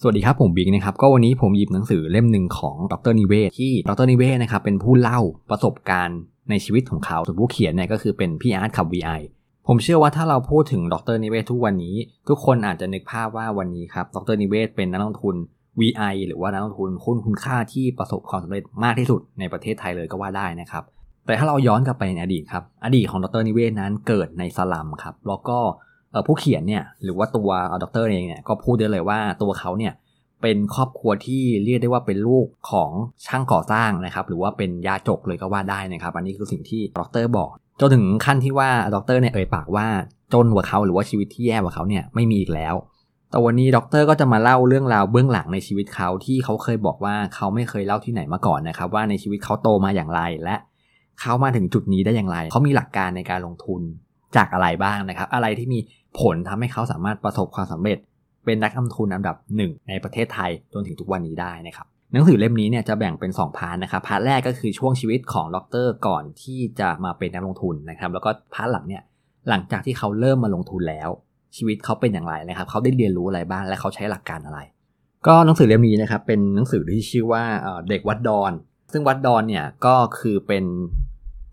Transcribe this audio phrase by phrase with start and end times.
[0.00, 9.20] สวัสดีครับ ผมบิ๊กนะครับ ก็วันนี้ผมหยิบหนังสือเล่มหนึ่งของดรนิเวศที่ดรนิเวศนะครับเป็นผู้เล่าประสบการณ์ในชีวิตของเขาส่วนผู้เขียนเนี่ยก็คือเป็นพี่อาร์ตขับ VI
[9.66, 11.96] ผมเชื่อว่าถ้าเราพูดถึงดรนิเวศทุกวันนี้
[12.28, 15.36] ทุกคนอาจจะนึกภาพว่าวันนี้ครับดรนิเวศเป็นนักลงทุน
[15.80, 20.84] VI หรือว่านักลงทุนคุณคุณค่าที่ประสบความสำเร็จมากที่สุดในประเทศไทยเลยก็ว่าได้นะครับ
[21.26, 25.58] แต่ถ้าเราย้อนกลับไปในอดีตครับอดีตของดรนิเวศนั้นเกิดในสลัมครับแล้วก็
[26.26, 27.50] ผู้เขียนเนี่ยหรือว่าตัว
[27.82, 29.92] ดรเองเนี่ยก็พูดได้เลยว่าตัวเขาเนี่ย
[30.42, 32.90] เป็นครอบครัวที่เรียกได้ว่าเป็นลูกของ
[33.26, 37.50] ช่างก่อสร้างนะครับ หรือว่าเป็นยาจกเลยก็ว่าได้นะครับ อันนี้คือสิ่งที่ดรบอก
[37.80, 39.86] จนถึงขั้นที่ว่าดรเนี่ยเอ่ยปากว่า
[40.34, 42.74] จนกว่าเขาหรือว่าชีวิตที่แย่กว่าเขาเนี่ยไม่มีอีกแล้ว
[43.30, 50.56] แต่วันนี้ดรก็จะมาเล่าเรื่องราวเบื้องหลังในชีวิตเขาที่เขาเคยบอกว่าเขาไม่เคยเล่าที่ไหนมาก่อนนะครับ ว่าในชีวิตเขาโตมาอย่างไรและ
[51.20, 53.82] เขามาถึงจุดนี้ได้อย่างไรเขามีหลักการในการลงทุน
[54.36, 55.78] จากอะไรบ้างนะครับ อะไรที่มี
[56.20, 57.98] ผลทำให้เขาสามารถประสบความสำเร็จ
[58.44, 69.02] เป็นนักลงทุนอันดับหนึ่งในประเทศไทยจนถึงทุกวันนี้ได้นะครับหนังสือเล่มนี้เนี่ยจะแบ่งเป็น 2 พาร์ทนะครับ พาร์ทแรกก็คือช่วงชีวิตของดร.ก่อนที่จะมาเป็นนักลงทุนนะครับ แล้วก็พาร์ทหลังเนี่ย
[69.48, 71.08] หลังจากที่เขาเริ่มมาลงทุนแล้ว
[71.56, 74.58] ชีวิตเขาเป็นอย่างไรนะครับ เขาได้เรียนรู้อะไรบ้างและเขาใช้หลักการอะไร
[75.26, 77.44] ก็หนังสือเล่มนี้นะครับเป็นหนังสือที่ชื่อว่า
[77.88, 78.52] เด็กวัดดอน
[78.92, 80.64] ซึ่งวัดดอนเนี่ยก็คือเป็น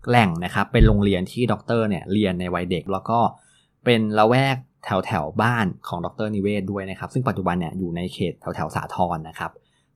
[0.08, 3.18] แหล่งนะครับเป็นโรงเรียนที่ด็อกเตอร์เนี่ยเรียนในวัยเด็ก แล้วก็
[3.84, 9.50] เป็นละแวกแถวแถวบ้านของดร.นิเวศน์ด้วยนะครับ ซึ่งปัจจุบันเนี่ยอยู่ในเขตแถวแถวสาทรนะครับ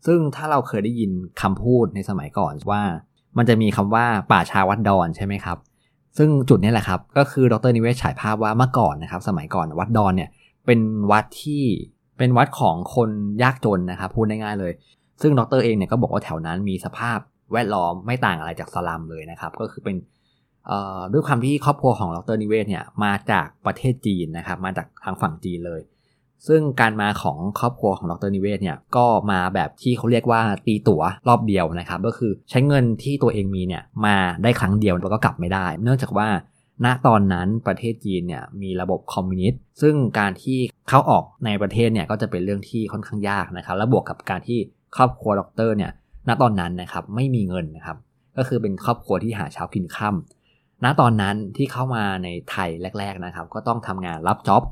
[0.07, 1.11] ซึ่งถ้าเราเคยได้ยิน
[1.43, 2.83] คำพูดในสมัยก่อนว่า
[3.39, 5.59] มันจะมีคำว่าป่าช้าวัดดอนใช่ไหมครับ
[6.19, 10.31] ซึ่งจุดนี้แหละครับ ก็คือดร.นิเวศน์ฉายภาพว่าเมื่อก่อนนะครับ สมัยก่อนวัดดอนเนี่ย
[10.67, 11.65] เป็นวัดที่
[12.19, 13.11] เป็นวัดของคน
[13.43, 14.73] ยากจนนะครับพูดง่ายๆเลย
[15.23, 17.19] ซึ่งดรเองเนี่ยก็บอกว่าแถวนั้นมีสภาพ
[17.53, 19.97] แวดล้อมไม่ต่างอะไรจากสลัมเลยนะครับ ก็คือเป็น
[21.13, 25.81] ด้วยความที่ครอบครัวของดรนิเวศเนี่ยมาจากประเทศจีนนะครับ มาจากทางฝั่งจีนเลย
[26.49, 36.29] ซึ่งการมาของครอบครัวของดรนิเวศเนี่ยก็มาแบบที่เขาเรียกว่าตีตั๋วรอบเดียวนะครับ ก็คือใช้เงินที่ตัวเองมีเนี่ยมาได้ครั้งเดียวแล้วก็กลับไม่ได้ เนื่องจากว่า
[36.85, 40.59] ณตอนนั้นประเทศจีนเนี่ยมีระบบคอมมิวนิสต์ซึ่งการที่
[40.89, 44.59] เข้าออกในประเทศเนี่ยก็จะเป็นเรื่องที่ค่อนข้างยากนะครับ และบวกกับการที่
[44.97, 45.93] ครอบครัวดร.เนี่ย
[46.29, 47.97] ณตอนนั้นนะครับไม่มีเงินนะครับ
[48.37, 52.69] ก็คือเป็นครอบครัวที่หาเช้ากินค่ำณตอนนั้นที่เข้ามาในไทย
[52.99, 54.63] แรก ๆนะครับ ก็ต้องทำงานรับ job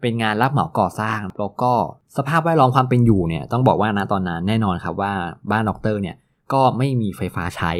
[0.00, 1.72] เป็นงานรับเหมาก่อสร้างแล้วก็
[2.16, 5.12] สภาพแวดล้อมความเป็นอยู่เนี่ยต้องบอกว่าณตอนนั้นแน่นอนครับว่า
[5.50, 6.16] บ้านด็อกเตอร์เนี่ย
[6.52, 7.72] ก็ไม่มีไฟฟ้าใช้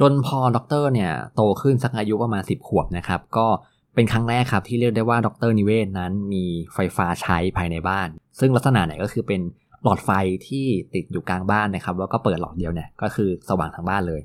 [0.00, 3.46] จนพอด็อกเตอร์เนี่ยโตขึ้นสักอายุประมาณ 10 ขวบนะครับก็
[3.94, 6.44] เป็นครั้งแรกครับที่เรียกได้ว่าดรนิเวศนั้นมี
[6.74, 9.40] ไฟฟ้าใช้ภายในบ้าน ซึ่งลักษณะเนี่ยก็คือเป็น
[9.84, 10.10] หลอดไฟ
[10.48, 14.20] ที่ติดอยู่กลางบ้านนะครับ แล้วก็เปิดหลอดเดียวเนี่ยก็คือสว่างทั้งบ้านเลย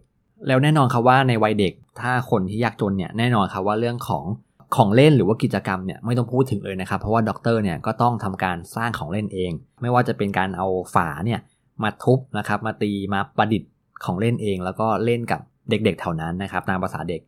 [0.48, 4.24] แล้วแน่นอนครับว่าในวัยเด็กถ้าคนที่ยากจนเนี่ยแน่นอนครับว่าเรื่องของ
[4.76, 9.52] ของเล่นหรือว่ากิจกรรมเนี่ยไม่ต้องพูดถึงเลยนะครับ เพราะว่าด็อกเตอร์เนี่ยก็ต้องทำการสร้างของเล่นเอง
[9.82, 11.40] ไม่ว่าจะเป็นการเอาฝาเนี่ย
[11.84, 13.72] มาทุบนะครับ มาตีมาประดิษฐ์
[14.06, 17.22] ของเล่นเอง แล้วก็เล่นกับเด็กๆแถวนั้นนะครับตามภาษาเด็ก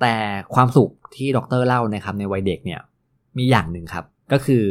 [0.00, 0.14] แต่
[0.54, 2.80] ความสุขที่ด็อกเตอร์เล่านะครับในวัยเด็กเนี่ย
[3.38, 4.64] มีอย่างหนึ่งครับ ก็คือ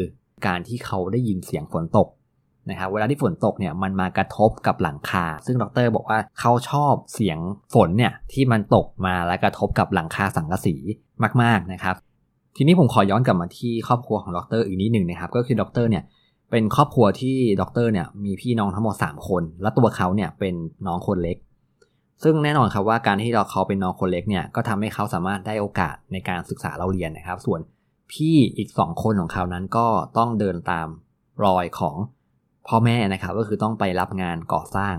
[0.48, 2.08] การที่เขาได้ยินเสียงฝนตก
[2.70, 7.40] นะครับเวลาที่ฝนตกเนี่ยมันมากระทบกับหลังคา ซึ่งดรบอกว่าเขาชอบเสียง
[7.74, 10.76] ฝนเนี่ยที่มันตกมาแล้วกระทบกับหลังคาสังกะสี
[11.42, 11.96] มากๆนะครับ
[12.56, 16.04] ทีนี้ผมขอย้อนกลับมาที่ครอบครัวของดรอีกนิดหนึ่งนะครับ ก็คือดรเนี่ย
[16.52, 20.56] เป็นครอบครัวที่ดรเนี่ยมีพี่น้องทั้งหมด 3 คน และตัวเขาเนี่ยเป็น
[20.88, 21.38] น้องคนเล็ก
[22.24, 27.60] ซึ่งแน่นอนครับว่าการที่เราเขาเป็นน้องคนเล็กเนี่ยก็ทำให้เขาสามารถได้โอกาสในการศึกษาเราเรียนนะครับ ส่วน
[28.12, 30.88] พี่อีก 2 คนของเขานั้นก็ต้องเดินตาม
[31.46, 31.96] รอยของ
[32.68, 34.96] พ่อแม่นะครับก็คือต้องไปรับงานก่อสร้าง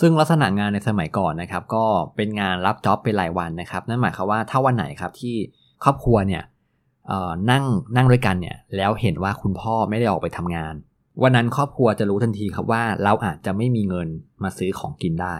[0.00, 1.84] ซึ่งลักษณะงานในสมัยก่อนนะครับ ก็
[2.16, 5.36] เป็นงานรับจ็อบเป็นรายวันนะครับ นั่นหมายความว่าถ้าวันไหนครับที่
[5.84, 6.42] ครอบครัวเนี่ย
[7.50, 7.64] นั่ง
[7.96, 10.74] นั่งด้วยกันเนี่ยแล้วเห็นว่าคุณพ่อไม่ได้ออกไปทำงาน
[11.22, 14.08] วันนั้นครอบครัวจะรู้ทันทีครับว่าเราอาจจะไม่มีเงิน
[14.42, 15.34] มาซื้อของกินได้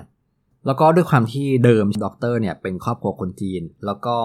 [0.66, 4.16] แล้วก็ด้วยความที่เดิมด็อกเตอร์เนี่ยเป็นครอบครัวคนจีน แล้วก็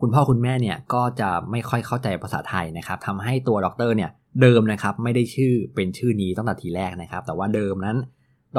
[0.00, 4.10] คุณพ่อคุณแม่เนี่ยก็จะไม่ค่อยเข้าใจภาษาไทยนะครับทำให้ตัวด็อกเตอร์เนี่ย
[4.42, 7.96] เดิมนะครับไม่ได้ชื่อเป็นชื่อนี้ตั้งแต่ทีแรกนะครับ แต่ว่าเดิมนั้น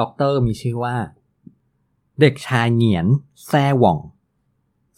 [0.00, 0.94] ด็อกเตอร์มีชื่อว่า
[2.20, 3.06] เด็กชายเหงียน
[3.48, 3.98] แซ่หว่อง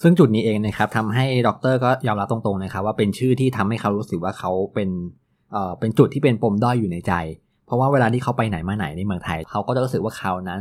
[0.03, 4.89] ซึ่งจุดนี้เองนะครับทำให้ด็อกเตอร์ก็ยอมรับตรงๆนะครับ ว่าเป็นชื่อที่ทำให้เขารู้สึกว่าเขาเป็น
[5.53, 7.13] เอ่อเป็นจุดที่เป็นปมด้อยอยู่ในใจ
[7.67, 10.61] เพราะว่าเวลาที่เขาไปไหนมาไหนในเมืองไทย เขาก็จะรู้สึกว่าเขานั้น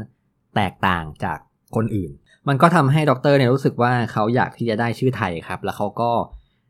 [0.55, 1.37] แตกต่างจาก
[1.75, 2.11] คนอื่น
[2.47, 6.11] มันก็ทำให้ด็อกเตอร์เนี่ยรู้สึกว่าเขาอยากที่จะได้ชื่อไทยครับ แล้วเขาก็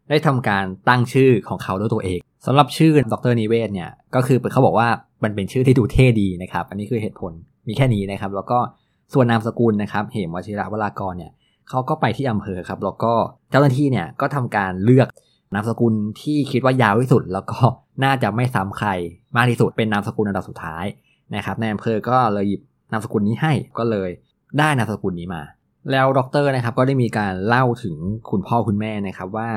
[0.10, 4.90] ได้ทำการตั้งชื่อของเขาด้วยตัวเอง สำหรับชื่อดรนิเวศเนี่ยก็คือเขาบอกว่า
[5.24, 7.32] มันเป็นชื่อที่ดูเท่ดีนะครับ อันนี้คือเหตุผล
[7.68, 8.60] มีแค่นี้นะครับ แล้วก็
[9.14, 11.32] ส่วนนามสกุลนะครับ เหมวชิระวรากรเนี่ย
[11.70, 13.14] เขาก็ไปที่อำเภอครับ แล้วก็
[13.52, 15.08] เจ้าหน้าที่เนี่ยก็ทำการเลือก
[15.54, 17.60] นามสกุลที่คิดว่ายาวที่สุด แล้วก็
[18.04, 18.90] น่าจะไม่ซ้ำใคร
[19.36, 20.86] มากที่สุดเป็นนามสกุลอันดับสุดท้าย
[21.36, 22.62] นะครับในอำเภอก็เลยหยิบ
[22.92, 24.10] นามสกุลนี้ให้ก็เลย
[24.60, 25.42] ได้นามสกุลนี้มา
[25.92, 27.96] แล้วด็อกเตอร์นะครับก็ได้มีการเล่าถึง
[28.30, 29.50] คุณพ่อคุณแม่นะครับว่า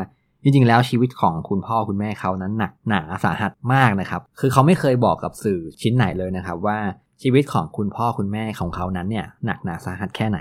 [0.43, 6.79] จริงๆ แล้วชีวิตของคุณพ่อคุณแม่เขานั้นหนักหนาสาหัสมากนะครับ คือเขาไม่เคยบอกกับสื่อชิ้นไหนเลยนะครับ ว่า
[7.23, 10.39] ชีวิตของคุณพ่อคุณแม่ของเขานั้นเนี่ยหนักหนาสาหัสแค่ไหน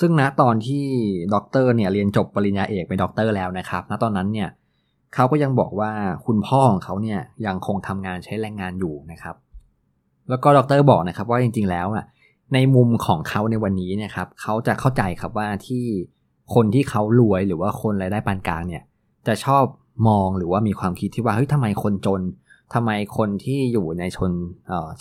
[0.00, 0.84] ซึ่งณตอนที่
[1.34, 4.48] ด็อกเตอร์เนี่ยเรียนจบปริญญาเอกเป็นด็อกเตอร์แล้วนะครับ ณตอนนั้นเนี่ย
[5.14, 5.90] เขาก็ยังบอกว่า
[6.26, 9.36] คุณพ่อของเขาเนี่ยยังคงทำงานใช้แรงงานอยู่นะครับ
[10.28, 12.04] แล้วก็ด็อกเตอร์บอกนะครับว่าจริง ๆ แล้วอะ
[12.54, 15.84] ในมุมของเขาในวันนี้นะครับเขาจะเข้าใจครับว่าที่
[16.54, 18.82] คนที่เขารวยหรือว่าคนรายได้ปานกลางเนี่ย
[19.26, 19.64] จะชอบ
[20.08, 22.20] มองหรือว่ามีความคิดที่ว่าเฮ้ยทำไมคนจน
[22.74, 24.30] ทำไมคนที่อยู่ในชน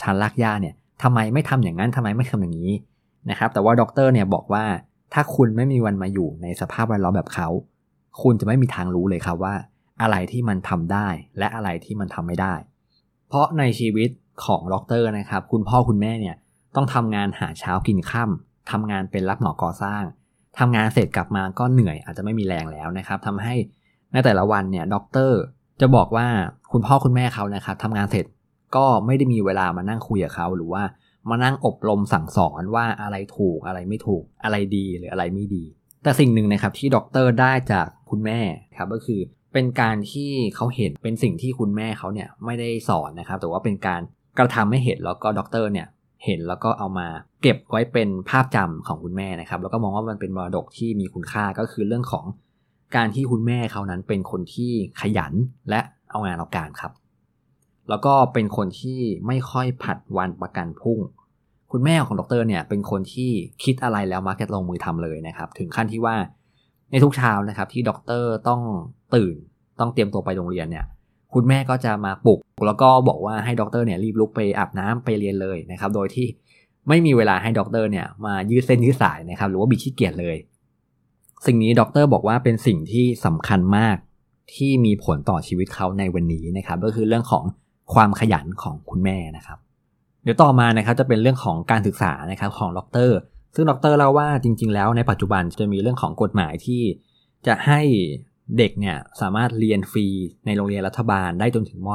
[0.02, 2.74] ชั้นรากหญ้าเนี่ยทำไมไม่ทำอย่างนั้นทำไมไม่ทำอย่างนี้
[3.30, 4.64] นะครับ แต่ว่าด็อกเตอร์เนี่ยบอกว่า
[5.14, 7.48] ถ้าคุณไม่มีวันมาอยู่ในสภาพแวดล้อมแบบเขา
[8.22, 9.56] คุณจะไม่มีทางรู้เลยครับว่า
[10.02, 11.08] อะไรที่มันทำได้
[11.40, 12.54] และอะไรที่มันทำไม่ได้
[13.28, 14.10] เพราะในชีวิต
[14.46, 16.36] ของด็อกเตอร์นะครับ คุณพ่อคุณแม่เนี่ย
[16.76, 20.04] ต้องทำงานหาเช้ากินค่ำทำงานเป็นรับเหมาก่อสร้าง
[20.60, 23.56] ทำงานเสร็จกลับมาก็เหนื่อยอาจจะไม่มีแรงแล้วนะครับทำให้
[24.14, 25.40] ในแต่ละวันเนี่ยด็อกเตอร์
[25.82, 26.28] จะบอกว่า
[26.72, 28.26] คุณพ่อคุณแม่เขานะครับทำงานเสร็จ
[28.76, 30.84] ก็ไม่ได้มีเวลามานั่งคุยกับเขาหรือว่า
[31.30, 35.64] มานั่งอบรมสั่งสอนว่าอะไรถูกอะไรไม่ถูกอะไรดีหรืออะไรไม่ดี
[36.04, 38.40] แต่สิ่งหนึ่งนะครับที่ด็อกเตอร์ได้จากคุณแม่
[38.78, 39.20] ครับก็คือ
[39.54, 44.02] เป็นการที่เขาเห็นเป็นสิ่งที่คุณแม่เขาเนี่ยไม่ได้สอนนะครับ แต่ว่าเป็นการ
[44.38, 45.88] กระทำให้เห็นแล้วก็ด็อกเตอร์เนี่ย
[46.26, 47.08] เห็นแล้วก็เอามา
[47.42, 52.26] เก็บไว้เป็นภาพจำของคุณแม่นะครับ แล้วก็มองว่ามันเป็นมรดกที่มีคุณค่าก็คือเรื่องของ
[52.96, 54.72] การที่คุณแม่เขานั้นเป็นคนที่
[55.02, 55.34] ขยัน
[55.70, 56.92] และเอางานเอาการครับ
[57.90, 61.00] แล้วก็เป็นคนที่ไม่ค่อยผัดวันประกันพรุ่ง
[61.72, 63.32] คุณแม่ของดร.เนี่ยเป็นคนที่
[63.64, 66.16] คิดอะไรแล้วมักจะลงมือทำเลยนะครับ ถึงขั้นที่ว่า
[66.92, 68.62] ในทุกเช้านะครับที่ด็อกเตอร์ต้อง
[69.16, 69.36] ตื่น
[69.80, 70.86] ต้องเตรียมตัวไปโรงเรียนเนี่ย
[71.34, 76.28] คุณแม่ก็จะมาปลุก แล้วก็บอกว่าให้ด็อกเตอร์เนี่ยรีบลุกไปอาบน้ำไปเรียนเลยนะครับ โดยที่
[76.90, 80.36] ไม่มีเวลาให้ด็อกเตอร์เนี่ยมายืดเส้นยืดสายนะครับ หรือว่าบิดขี้เกียจเลย
[81.46, 83.98] สิ่งนี้ด็อกเตอร์บอกว่าเป็นสิ่งที่สำคัญมาก
[84.56, 87.44] ที่มีผลต่อชีวิตเขาในวันนี้นะครับ ก็คือเรื่องของ
[87.94, 89.58] ความขยันของคุณแม่นะครับ
[90.24, 93.18] เดี๋ยวต่อมานะครับจะเป็นเรื่องของการศึกษานะครับของด็อกเตอร์
[93.56, 96.82] ซึ่งด็อกเตอร์เล่าว่าจริง ๆ แล้วในปัจจุบันจะมีเรื่องของกฎหมายที่
[97.48, 97.82] จะให้
[98.58, 100.08] เด็กเนี่ยสามารถเรียนฟรี
[100.46, 101.88] ในโรงเรียนรัฐบาลได้จนถึงม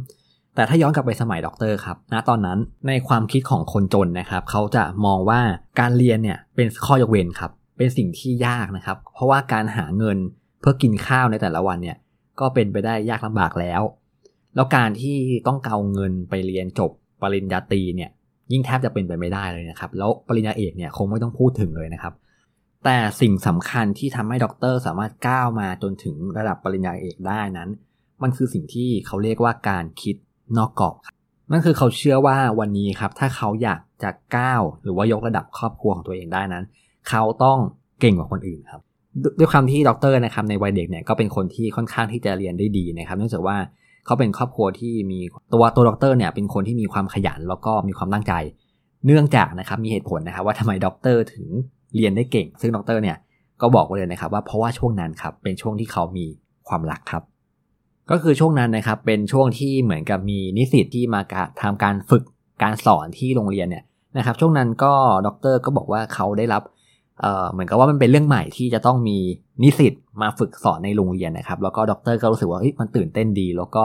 [0.00, 2.58] .3 แต่ถ้าย้อนกลับไปสมัยด็อกเตอร์ครับณตอนนั้น
[2.88, 5.40] ในความคิดของคนจนนะครับเขาจะมองว่า
[5.80, 10.18] การเรียนเนี่ยเป็นข้อยกเว้นครับ เป็นสิ่งที่ยากนะครับ เพราะว่าการหาเงิน
[10.60, 11.96] เพื่อกินข้าวในแต่ละวันเนี่ย
[12.40, 13.82] ก็เป็นไปได้ยากลำบากแล้ว
[14.54, 15.16] แล้วการที่
[15.46, 16.90] ต้องเอาเงินไปเรียนจบ
[17.22, 18.10] ปริญญาตรีเนี่ย
[18.52, 22.14] ยิ่งแทบจะเป็นไปไม่ได้เลยนะครับ แล้วปริญญาเอกเนี่ยคงไม่ต้องพูดถึงเลยนะครับ
[22.84, 27.68] แต่สิ่งสำคัญที่ทำให้ด็อกเตอร์สามารถก้าวมาจนถึงระดับปริญญาเอกได้นั้น
[28.22, 30.16] มันคือสิ่งที่เขาเรียกว่าการคิด
[30.58, 30.94] นอกกรอบ
[31.52, 36.64] นั่นคือเขาเชื่อว่าวันนี้ครับถ้าเขาอยากจะก้าวหรือว่ายกระดับครอบครัวของตัวเองได้นั้น
[37.08, 37.58] เขาต้อง
[38.00, 38.82] เก่งกว่าคนอื่นครับ
[39.38, 43.56] ด้วยความที่ด็อกเตอร์นะครับในวัยเด็กเนี่ยก็เป็นคนที่ค่อนข้างที่จะเรียนได้ดีนะครับ เนื่องจากว่า
[44.06, 45.20] เขาเป็นครอบครัวที่มี
[45.52, 48.32] ตัวตัวด็อกเตอร์เนี่ยเป็นคนที่มีความขยันแล้วก็มีความตั้งใจ
[49.06, 51.46] เนื่องจากนะครับมีเหตุผลนะครับว่าทำไมด็อกเตอร์ถึง
[51.96, 53.16] เรียนได้เก่ง ซึ่งด็อกเตอร์เนี่ย
[53.60, 56.26] ก็บอกไว้เลยนะครับว่าเพราะว่าช่วงนั้นครับเป็นช่วงที่เขามี
[56.68, 57.22] ความรักครับ
[58.10, 61.20] ก็คือช่วงนั้นนะครับเป็นช่วงที่เหมือนกับมีนิสิตที่มา
[61.62, 62.22] ทำการฝึก
[62.62, 63.84] การสอนที่โรงเรียนเนี่ย
[64.16, 64.92] นะครับ ช่วงนั้นก็
[65.26, 66.62] ด็อกเตอร์ก็บอกว่าเขาได้รับ
[67.52, 69.18] เหมือนกับว่ามันเป็นเรื่องใหม่ที่จะต้องมี
[69.62, 73.84] นิสิตมาฝึกสอนในโรงเรียนนะครับ แล้วก็ด็อกเตอร์ก็รู้สึกว่ามันตื่นเต้นดี แล้วก็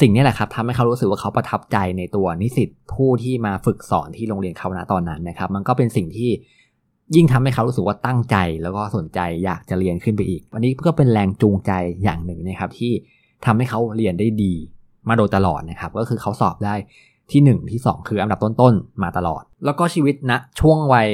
[0.00, 6.30] สิ่งนี้แหละครับทำให้เขารู้สึกว่าเขาประทับใจในตัวนิสิตผู้ที่มาฝึกสอนที่โรงเรียนเขาณตอนนั้นนะครับ มันก็เป็นสิ่งที่
[7.14, 12.92] ยิ่งทำให้เขารู้สึกว่าตั้งใจ แล้วก็สนใจอยากจะเรียนขึ้นไปอีกวันนี้ก็เป็นแรงจูงใจอย่างหนึ่งนะครับ ที่
[13.44, 14.54] ทำให้เขาเรียนได้ดี
[15.08, 16.74] มาโดยตลอดนะครับ ก็คือเขาสอบได้
[17.32, 21.08] ที่ 1 ที่ 2 คืออันดับต้นๆมาตลอด แล้วก็ชีวิตณนะช่วงวัย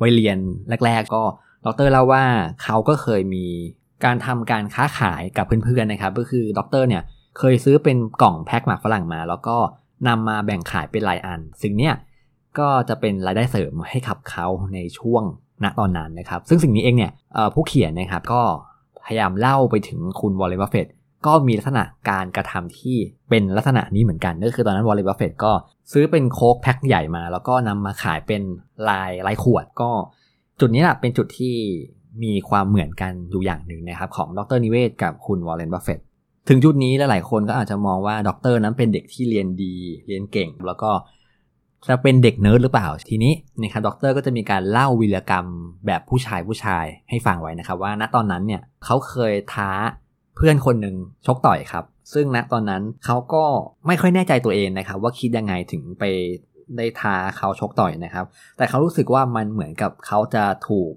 [0.00, 0.38] วัยเรียน
[0.84, 1.22] แรก ๆ ก็
[1.64, 2.24] ดรเล่าว่า
[2.62, 3.46] เขาก็เคยมี
[4.04, 7.02] การทำการค้าขายกับเพื่อนๆนะครับ ก็คือดรเนี่ย
[7.38, 9.56] เคยซื้อเป็นกล่องแพ็คหมากฝรั่งมา แล้วก็
[10.08, 11.90] นำมาแบ่งขายเป็นรายอัน สิ่งนี้
[12.58, 15.22] ก็จะเป็นรายได้เสริมให้กับเขาในช่วง
[15.62, 17.12] ณตอนนั้นนะครับ ซึ่งสิ่งนี้เองเนี่ย
[17.54, 18.42] ผู้เขียนนะครับก็
[19.04, 20.86] พยายามเล่าไปถึงคุณวอร์เรน บัฟเฟตต์
[21.26, 22.96] ก็มีลักษณะการกระทำที่
[23.30, 25.52] เป็นลักษณะนี้เหมือนกันก็คือตอนนั้นวอร์เรน บัฟเฟตต์ก็
[25.92, 28.42] ซื้อเป็นโค้กแพ็คใหญ่มา แล้วก็นำมาขายเป็น
[28.88, 29.90] รายรายขวดก็
[30.60, 31.56] จุดนี้แหละเป็นจุดที่
[32.22, 35.98] มีความเหมือนกันอยู่อย่างหนึ่งนะครับ ของดร.นิเวศน์กับคุณวอร์เรนบัฟเฟตต์
[36.48, 39.74] ถึงจุดนี้หลายๆคนก็อาจจะมองว่าดร.นั้นเป็นเด็กที่เรียนดี
[40.06, 40.90] เรียนเก่ง แล้วก็
[41.88, 45.46] จะเป็นเด็กเนิร์ดหรือเปล่า ทีนี้นะครับดร.ก็จะมีการเล่าวีรกรรม
[45.86, 49.70] แบบผู้ชายผู้ชายให้ฟังไว้นะครับ ว่าณตอนนั้นเนี่ยเขาเคยท้า
[50.36, 50.96] เพื่อนคนหนึ่ง
[51.26, 53.44] ชกต่อยครับ ซึ่งณตอนนั้นเขาก็
[53.86, 56.04] ไม่ค่อยแน่ใจตัวเองนะครับ ว่าคิดยังไงถึงไป
[56.76, 60.92] ได้ท้าเขาชกต่อยนะครับ แต่เขารู้สึกว่ามันเหมือนกับเขาจะถูก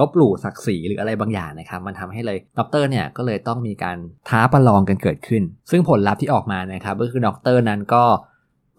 [0.00, 3.96] ลบหลู่ศักดิ์ศรีหรืออะไรบางอย่างนะครับ มันทำให้เลยด็อกเตอร์เนี่ยก็เลยต้องมีการ
[4.28, 8.04] ท้าประลองกันเกิดขึ้น ซึ่งผลลัพธ์ที่ออกมานะครับ ก็คือด็อกเตอร์นั้นก็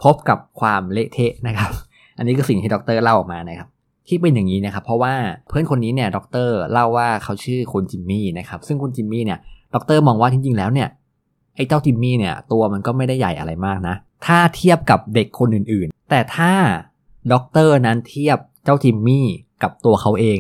[0.04, 1.72] พบกับความเละเทะนะครับ
[2.18, 3.70] อันนี้คือสิ่งที่ด็อกเตอร์เล่าออกมานะครับ
[4.08, 5.14] ที่เป็นอย่างนี้นะครับ เพราะว่า
[5.50, 9.40] เพื่อนคนนี้เนี่ยด็อกเตอร์เล่าว่าเขาชื่อคุณจิมมี่นะครับ ซึ่งคุณจิมมี่เนี่ย
[9.74, 10.90] ด็อกเตอร์มองว่าจริงๆ แล้วเนี่ย
[11.56, 13.96] ไอ้เจ้าจิมมี่เนี่ยตัวมันก็ไม่ได้ใหญ่อะไรมากนะ
[14.26, 16.54] ถ้าเทียบกับเด็กคนอื่นๆ แต่ถ้า
[17.34, 19.28] ด็อกเตอร์นั้นเทียบเจ้าจิมมี่
[19.64, 20.40] กับตัวเขาเอง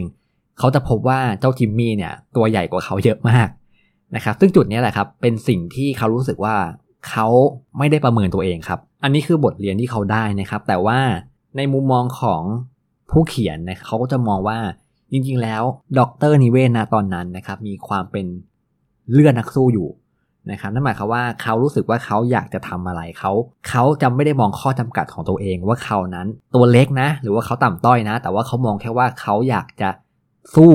[0.59, 3.47] เขาจะพบว่าเจ้าจิมมี่เนี่ยตัวใหญ่กว่าเขาเยอะมาก
[4.15, 6.55] นะครับ ซึ่งจุดนี้แหละครับเป็นสิ่งที่เขารู้สึกว่า
[7.09, 7.27] เขา
[7.77, 10.99] ไม่ได้ประเมินตัวเองครับ อันนี้คือบทเรียนที่เขาได้นะครับ แต่ว่า
[11.57, 12.41] ในมุมมองของ
[13.11, 14.57] ผู้เขียนนะเขาก็จะมองว่า
[15.11, 15.63] จริงๆ แล้ว
[15.97, 15.99] ด
[16.31, 18.25] รนิเวศนะตอนนั้นนะครับมีความเป็น
[19.11, 19.89] เลือดนักสู้อยู่
[20.51, 23.31] นะครับนั่นหมายความว่าเขารู้สึกว่าเขาอยากจะทำอะไรเขา
[23.69, 29.89] เขาจะไม่ได้มองข้อจำกัดของตัวเองว่าเขานั้นตัวเล็กนะ หรือว่าเขาต่ำต้อยนะ แต่ว่าเขามองแค่ว่าเขาอยากจะ
[30.55, 30.73] สู้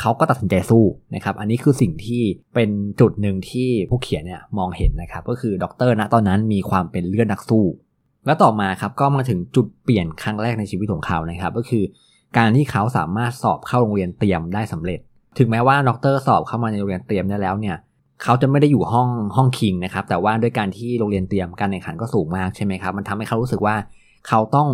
[0.00, 2.22] เขาก็ตัดสินใจสู้นะครับ อันนี้คือสิ่งที่
[2.54, 7.64] เป็นจุดหนึ่งที่ผู้เขียนเนี่ยมองเห็นนะครับ ก็คือด็อกเตอร์ณตอนนั้นมีความเป็นเลือดนักสู้
[8.26, 11.84] แล้วต่อมาครับก็มาถึงจุดเปลี่ยนครั้งแรกในชีวิตของเขานะครับ ก็คือ
[12.38, 15.00] การที่เขาสามารถสอบเข้าโรงเรียนเตรียมได้สำเร็จ
[15.38, 17.76] ถึงแม้ว่าด็อกเตอร์สอบเข้ามาในโรงเรียนเตรียมได้แล้วเนี่ย
[18.22, 23.74] เขาจะไม่ได้อยู่ห้องห้อง king นะครับ แต่ว่าด้วยการที่โรงเรียนเตรียมการแข่งขันก็สูงมากใช่ไหมครับ มันทำให้เขารู้สึกว่า
[24.28, 24.68] เขาต้อง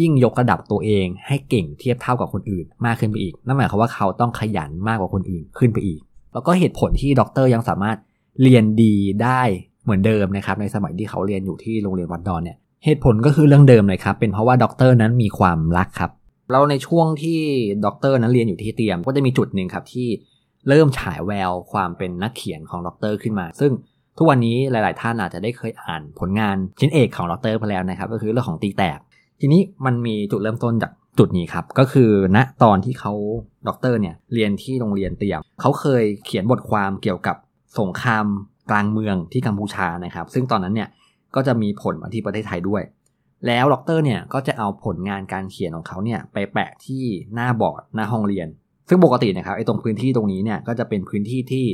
[0.00, 6.00] ยิ่งยกระดับตัวเองให้เก่งเทียบเท่ากับคนอื่น มากขึ้นไปอีก นั่นหมายความว่าเขาต้องขยันมากกว่าคนอื่นขึ้นไปอีก
[6.32, 7.96] แล้วก็เหตุผลที่ด็อกเตอร์ยังสามารถ
[8.42, 9.42] เรียนดีได้
[9.84, 16.10] เหมือนเดิมนะครับ ในสมัยที่เขาเรียนอยู่ที่โรงเรียนวัดดอนเนี่ย เหตุผลก็คือเรื่องเดิมเลยครับ เป็นเพราะว่าด็อกเตอร์นั้นมีความรักครับ
[16.52, 17.40] แล้วในช่วงที่
[17.86, 20.08] ด็อกเตอร์นั้นเรียนอยู่ที่เตรียม ก็จะมีจุดหนึ่งครับที่
[20.68, 23.72] เริ่มฉายแววความเป็นนักเขียนของด็อกเตอร์ขึ้นมา ซึ่ง
[24.18, 28.98] ทุกวันนี้หลาย ๆ ท่านอาจจะได้เคยอ่านผลงานชิ้นเอกของด็อกเตอร์ไปแล้วนะครับ ก็คือเรื่องของตีแตก
[29.40, 33.12] ทีนี้มันมีจุดเริ่มต้นจากจุดนี้ครับ ก็คือณตอนที่เขา
[33.68, 37.36] ด็อกเตอร์เนี่ยเรียนที่โรงเรียนเตรียมเขาเคยเขียนบทความเกี่ยวกับ
[37.78, 38.26] สงคราม
[38.70, 40.88] กลางเมืองที่กัมพูชานะครับ ซึ่งตอนนั้นเนี่ย
[41.34, 42.82] ก็จะมีผลมาที่ประเทศไทยด้วย
[43.46, 48.48] แล้วด็อกเตอร์เนี่ยก็จะเอาผลงานการเขียนของเขาเนี่ยไปแปะที่หน้าบอร์ดหน้าห้องเรียน
[48.88, 51.66] ซึ่งปกตินะครับไอ้ตรงพื้นที่ตรงนี้เนี่ยก็จะเป็นพื้นที่ที่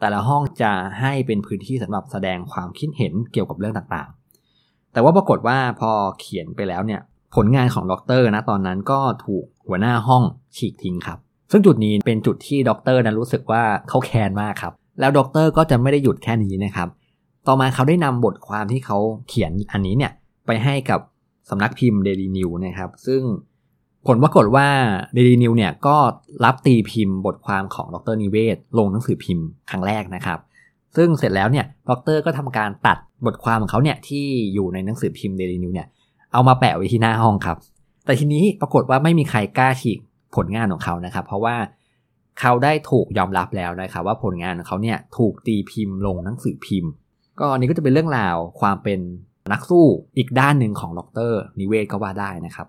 [0.00, 5.90] แต่ละห้องจะให้เป็นพื้นที่สำหรับแสดงความคิดเห็นเกี่ยวกับเรื่องต่างๆ แต่ว่าปรากฏว่าพอ
[6.20, 7.00] เขียนไปแล้วเนี่ย
[7.34, 10.22] ผลงานของด็อกเตอร์นะตอนนั้นก็ถูกหัวหน้าห้อง
[10.56, 11.18] ฉีกทิ้งครับ
[11.50, 16.88] ซึ่งจุดนี้เป็นจุดที่ด็อกเตอร์นั้นรู้สึกว่าเขาแค้นมากครับ แล้วด็อกเตอร์ก็จะไม่ได้หยุดแค่นี้นะครับ
[17.46, 20.12] ต่อมาเขาได้นำบทความที่เขาเขียนอันนี้เนี่ย
[20.46, 21.00] ไปให้กับ
[21.50, 23.22] สำนักพิมพ์เดลินิวส์นะครับ ซึ่ง
[24.06, 24.68] ผลปรากฏว่า
[25.14, 25.96] เดลีนิวเนี่ยก็
[26.44, 30.38] รับตีพิมพ์บทความของดรนิเวศ ลงหนังสือพิมพ์ครั้งแรกนะครับ
[30.96, 35.86] ซึ่งเสร็จแล้วเนี่ยดรก็ทำการตัดบทความของเขาเนี่ยที่อยู่ในหนังสือพิมพ์เดลีนิวเนี่ย
[36.32, 37.56] เอามาแปะไว้ที่หน้าห้องครับ
[38.04, 39.98] แต่ทีนี้ปรากฏว่าไม่มีใครกล้าฉีก
[40.36, 41.56] ผลงานของเขานะครับ เพราะว่า
[42.40, 46.90] เขาได้ถูกยอมรับแล้วนะครับ ว่าผลงานของเขาเนี่ยถูกตีพิมพ์ลงหนังสือพิมพ์
[47.38, 49.00] ก็อันนี้ก็จะเป็นเรื่องราวความเป็น
[49.52, 49.86] นักสู้
[50.18, 52.66] อีกด้านหนึ่งของดรนิเวศก็ว่าได้นะครับ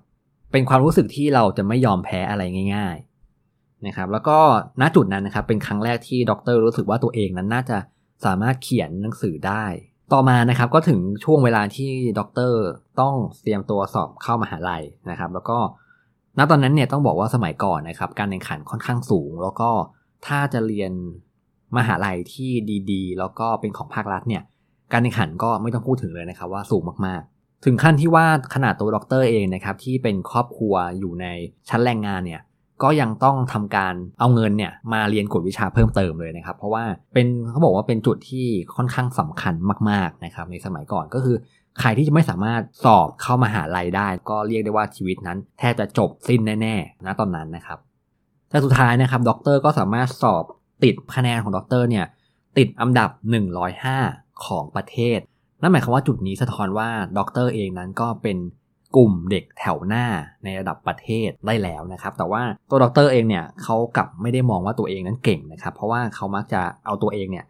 [0.51, 2.43] เป็นความรู้สึกที่เราจะไม่ยอมแพ้อะไร
[2.75, 4.37] ง่ายๆนะครับแล้วก็
[4.81, 7.77] ณจุดนั้นนะครับเป็นครั้งแรกที่ดรรู้สึกว่าตัวเองนั้นน่าจะ
[8.25, 9.65] สามารถเขียนหนังสือได้
[10.13, 12.61] ต่อมานะครับก็ถึงช่วงเวลาที่ด็อกเตอร์
[13.01, 15.57] ต้องเตรียมตัวสอบเข้ามาหาลัยนะครับ แล้วก็
[16.37, 19.69] ณตอนนั้นเนี่ยต้องบอกว่าสมัยก่อนนะครับการแข่งขันค่อนข้างสูง แล้วก็
[20.27, 20.91] ถ้าจะเรียน
[21.77, 22.51] มหาลัยที่
[22.91, 24.43] ดีๆ แล้วก็เป็นของภาครัฐเนี่ย
[24.93, 31.25] การแข่งขันก็ไม่ต้องพูดถึงเลยนะครับว่าสูงมากๆ ถึงขั้นที่ว่าขนาดตัวด็อกเตอร์เองนะครับที่เป็นครอบครัวอยู่ใน
[31.69, 32.41] ชั้นแรงงานเนี่ย
[32.83, 39.53] ก็ยังต้องทำการเอาเงินเนี่ยมาเรียนกฎวิชาเพิ่มเติมเลยนะครับ เพราะว่าเป็นเขาบอกว่าเป็นจุดที่ค่อนข้างสำคัญ
[39.89, 41.37] มากๆนะครับในสมัยก่อนก็คือ
[41.79, 47.79] ใครที่จะไม่สามารถสอบเข้ามาหาลัยได้ ก็เรียกได้ว่าชีวิตนั้น แทบจะจบสิ้นแน่ๆนะตอนนั้นนะครับ
[48.49, 50.43] แต่สุดท้ายนะครับด็อกเตอร์ก็สามารถสอบ
[50.83, 52.05] ติดคะแนนของด็อกเตอร์เนี่ย
[52.57, 53.09] ติดอันดับ
[53.73, 55.19] 105 ของประเทศ
[55.61, 58.37] นั่นหมายความว่าจุดนี้สะท้อนว่าด็อกเตอร์เองนั้นก็เป็น
[58.95, 60.05] กลุ่มเด็กแถวหน้า
[60.43, 67.45] ในระดับประเทศได้แล้วนะครับ แต่ว่าตัวด็อกเตอร์เองเนี่ยเขากลับไม่ได้มองว่าตัวเองนั้นเก่งนะครับ เพราะว่าเขามักจะเอาตัวเองเนี่ย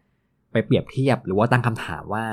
[0.52, 2.24] ไปเปรียบเทียบหรือว่าตั้งคำถามว่า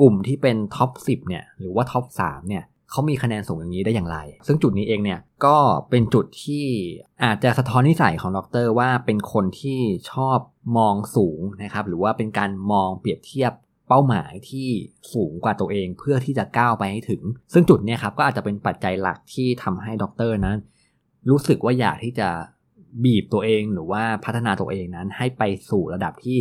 [0.00, 5.56] กลุ่มที่เป็น top 10 เนี่ยหรือว่า top 3 เนี่ยเขามีคะแนนสูงอย่างนี้ได้อย่างไร ซึ่งจุดนี้เองเนี่ยก็
[5.90, 6.66] เป็นจุดที่
[7.24, 9.78] อาจจะสะท้อนนิสัยของด็อกเตอร์ว่าเป็นคนที่
[10.12, 10.38] ชอบ
[10.76, 13.52] มองสูงนะครับ หรือว่าเป็นการมองเปรียบเทียบ
[13.88, 14.68] เป้าหมายที่
[15.14, 20.58] สูงกว่าตัวเองเพื่อที่จะก้าวไปให้ถึง ซึ่งจุดนี้ครับก็อาจจะเป็นปัจจัยหลักที่ทำให้ด็อกเตอร์นั้น
[21.30, 22.28] รู้สึกว่าอยากที่จะ
[23.04, 26.38] บีบตัวเองหรือว่าพัฒนาตัวเองนั้นให้ไปสู่ระดับที่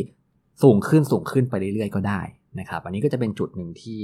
[0.63, 2.21] สูงขึ้นสูงขึ้นไปเรื่อยๆ ก็ได้
[2.59, 3.99] นะครับ อันนี้ก็จะเป็นจุดหนึ่งที่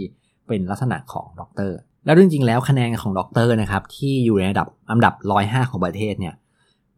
[0.47, 6.35] เป็นลักษณะของด็อกเตอร์แล้วจริงๆแล้วคะแนนของด็อกเตอร์นะครับที่อยู่ในระดับอันดับ 105 ของประเทศเนี่ย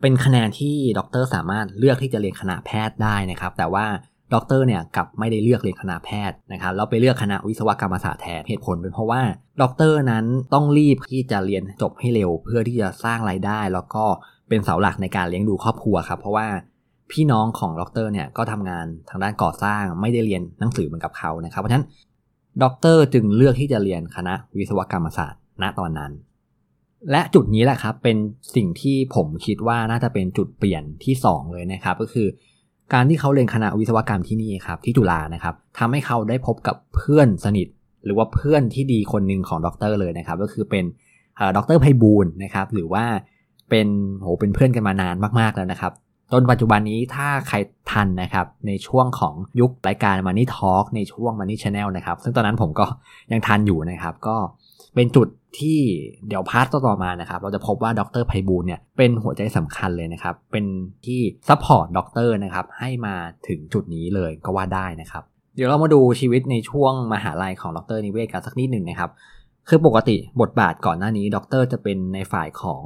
[0.02, 3.86] เป็นคะแนนที่ด็อกเตอร์สามารถเลือกที่จะเรียนคณะแพทย์ได้นะครับ แต่ว่า
[4.34, 9.22] ด็อกเตอร์เนี่ยกลับไม่ได้เลือกเรียนคณะแพทย์นะครับแล้วไปเลือกคณะวิศวกรรมศาสตร์แทนเหตุผลเป็นเพราะว่า
[9.62, 14.04] ด็อกเตอร์นั้นต้องรีบที่จะเรียนจบให้เร็ว เพื่อที่จะสร้างรายได้ แล้วก็
[14.50, 16.48] เป็นเสาหลักในการเลี้ยงดูครอบครัวครับเพราะว่า
[17.12, 21.88] พี่น้องของด็อกเตอร์เนี่ยก็ทำงานทางด้านก่อสร้างไม่ได้เรียนหนังสือเหมือนกับเขานะครับเพราะฉะนั้น
[22.64, 26.12] ด็อกเตอร์จึงเลือกที่จะเรียนคณะวิศวกรรมศาสตร์ณตอนนั้น
[27.12, 28.18] และจุดนี้แหละครับเป็น
[28.56, 32.28] สิ่งที่ผมคิดว่าน่าจะเป็นจุดเปลี่ยนที่ 2 เลยนะครับ ก็คือ
[32.94, 37.68] การที่เขาเรียนคณะวิศวกรรมที่นี่ครับที่จุฬานะครับทำให้เขาได้พบกับเพื่อนสนิท
[38.06, 40.84] หรือว่าเพื่อนที่ดีคนหนึ่งของด็อกเตอร์เลยนะครับ ก็คือเป็น
[41.58, 43.06] ด็อกเตอร์ไพบูลย์นะครับหรือว่า
[43.70, 43.88] เป็น
[44.22, 45.94] โหเป็นเพื่อนกันมานานมากๆแล้วนะครับ
[46.32, 47.58] จนปัจจุบันนี้ถ้าใคร
[47.92, 52.86] ทันนะครับในช่วงของยุครายการ Money Talk ในช่วง Money Channel นะครับ ซึ่งตอนนั้นผมก็
[53.32, 54.36] ยังทันอยู่นะครับ ก็
[54.96, 55.28] เป็นจุด
[55.60, 55.80] ที่
[56.28, 60.66] เดี๋ยว part ต่อมานะครับ เราจะพบว่าดรไพบูลย์เนี่ยเป็นหัวใจสำคัญเลยนะครับ เป็น
[61.06, 63.16] ที่ support ด็อกเตอร์นะครับให้มา
[63.48, 65.24] ถึงจุดนี้เลยก็ว่าได้นะครับ
[65.56, 69.12] เดี๋ยวเรามาดูชีวิตในช่วงมหาลัยของดรนิเวศน์กันสักนิดหนึ่งนะครับ
[69.70, 72.82] คือปกติบทบาทก่อนหน้านี้ด็อกเตอร์จะเป็นในฝ่ายของ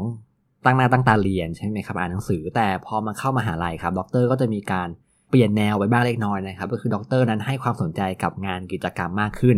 [0.65, 4.87] ตั้งหน้าตั้งตาเรียนใช่ไหมครับอ่านหนังสือ แต่พอมาเข้ามหาลัยครับด็อกเตอร์ก็จะมีการ
[5.29, 9.57] เปลี่ยนแนวไปบ้างเล็กน้อยนะครับ ก็คือด็อกเตอร์นั้นให้ความสนใจกับงานกิจกรรมมากขึ้น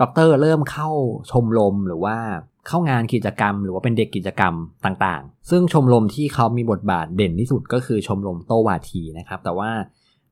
[0.00, 0.90] ด็อกเตอร์เริ่มเข้า
[1.30, 2.16] ชมรมหรือว่า
[2.68, 9.70] เข้างานกิจกรรม หรือว่าเป็นเด็กกิจกรรมต่างๆ ซึ่งชมรมที่เขามีบทบาทเด่นที่สุดก็คือชมรมโต้วาทีนะครับ แต่ว่า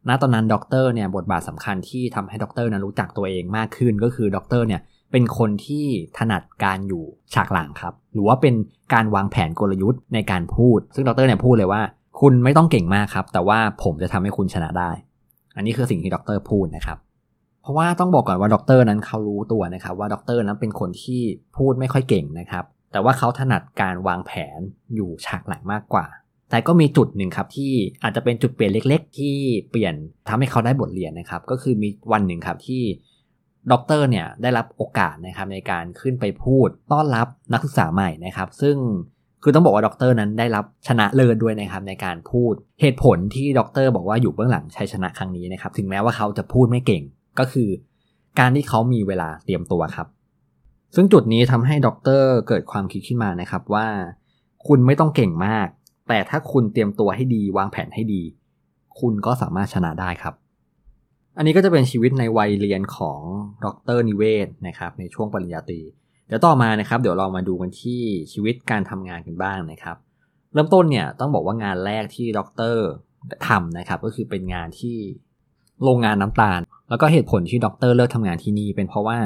[0.09, 4.81] ณตอนนั้นด็อกเตอร์เนี่ยบทบาทสำคัญที่ทำให้ด็อกเตอร์นั้นรู้จักตัวเองมากขึ้นก็คือด็อกเตอร์เนี่ย
[5.13, 5.87] เป็นคนที่
[6.19, 7.05] ถนัดการอยู่
[7.35, 8.55] ฉากหลังครับ หรือว่าเป็น
[8.95, 11.83] การวางแผนกลยุทธ์ในการพูด ซึ่งดรเนี่ยพูดเลยว่า
[12.21, 14.91] คุณไม่ต้องเก่งมากครับ แต่ว่าผมจะทำให้คุณชนะได้
[15.57, 16.99] อันนี้คือสิ่งที่ดรพูดนะครับ
[17.63, 21.23] เพราะว่าต้องบอกก่อนว่าด็อกเตอร์นั้นเขารู้ตัวนะครับว่าด็อกเตอร์นั้นเป็นคนที่
[21.57, 24.61] พูดไม่ค่อยเก่งนะครับ แต่ว่าเขาถนัดการวางแผน
[24.95, 26.07] อยู่ฉากหลังมากกว่า
[26.51, 27.73] แต่ก็มีจุดหนึ่งครับที่
[28.03, 29.37] อาจจะเป็นจุดเปลี่ยนเล็ก ๆ ที่
[29.71, 29.95] เปลี่ยน
[30.29, 32.83] ทำให้เขาได้บทเรียนนะครับ ก็คือมีวันหนึ่งครับที่
[33.73, 38.77] ด็อกเตอร์เนี่ยได้รับโอกาสนะครับในการขึ้นไปพูดต้อนรับนักศึกษาใหม่นะครับ ซึ่ง
[39.43, 47.03] คือต้องบอกว่าด็อกเตอร์นั้นได้รับชนะเลิศด้วยนะครับในการพูดเหตุผลที่ด็อกเตอร์บอกว่าอยู่เบื้องหลังชัยชนะครั้งนี้นะครับถึงแม้ว่าเขาจะพูดไม่เก่ง
[47.39, 47.69] ก็คือ
[48.39, 50.09] การที่เขามีเวลาเตรียมตัวครับ
[50.95, 53.87] ซึ่งจุดนี้ทำให้ด็อกเตอร์เกิดความคิดขึ้นมานะครับว่า
[54.67, 55.69] คุณไม่ต้องเก่งมาก
[56.09, 58.23] แต่ถ้าคุณเตรียมตัวให้ดีวางแผนให้ดี
[59.01, 60.35] คุณก็สามารถชนะได้ครับ
[61.37, 63.21] อันนี้ก็จะเป็นชีวิตในวัยเรียนของ
[63.65, 63.67] ด
[63.97, 65.81] รนิเวศน์นะครับในช่วงปริญญาตรี
[66.27, 68.01] เดี๋ยวต่อมานะครับ เดี๋ยวเรามาดูกันที่
[68.33, 69.97] ชีวิตการทำงานกันบ้างนะครับ
[70.53, 72.41] เริ่มต้นเนี่ยต้องบอกว่างานแรกที่ด
[72.75, 72.77] ร
[73.49, 74.97] ทำนะครับ ก็คือเป็นงานที่
[75.85, 79.19] โรงงานน้ำตาล แล้วก็เหตุผลที่ด็อกเตอร์เลือกทำงานที่นี่เป็นเพราะว่า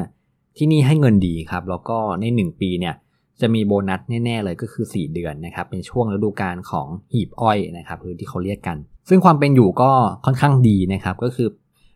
[0.59, 2.95] ที่นี่ให้เงินดีครับ แล้วก็ใน 1 ปีเนี่ย
[3.40, 8.77] จะมีโบนัสแน่ๆเลยก็คือ 4 เดือนนะครับเป็นช่วงฤดูกาลของหีบอ้อยนะครับคือที่เขาเรียกกัน
[9.09, 9.90] ซึ่งความเป็นอยู่ก็
[10.25, 11.49] ค่อนข้างดีนะครับก็คือ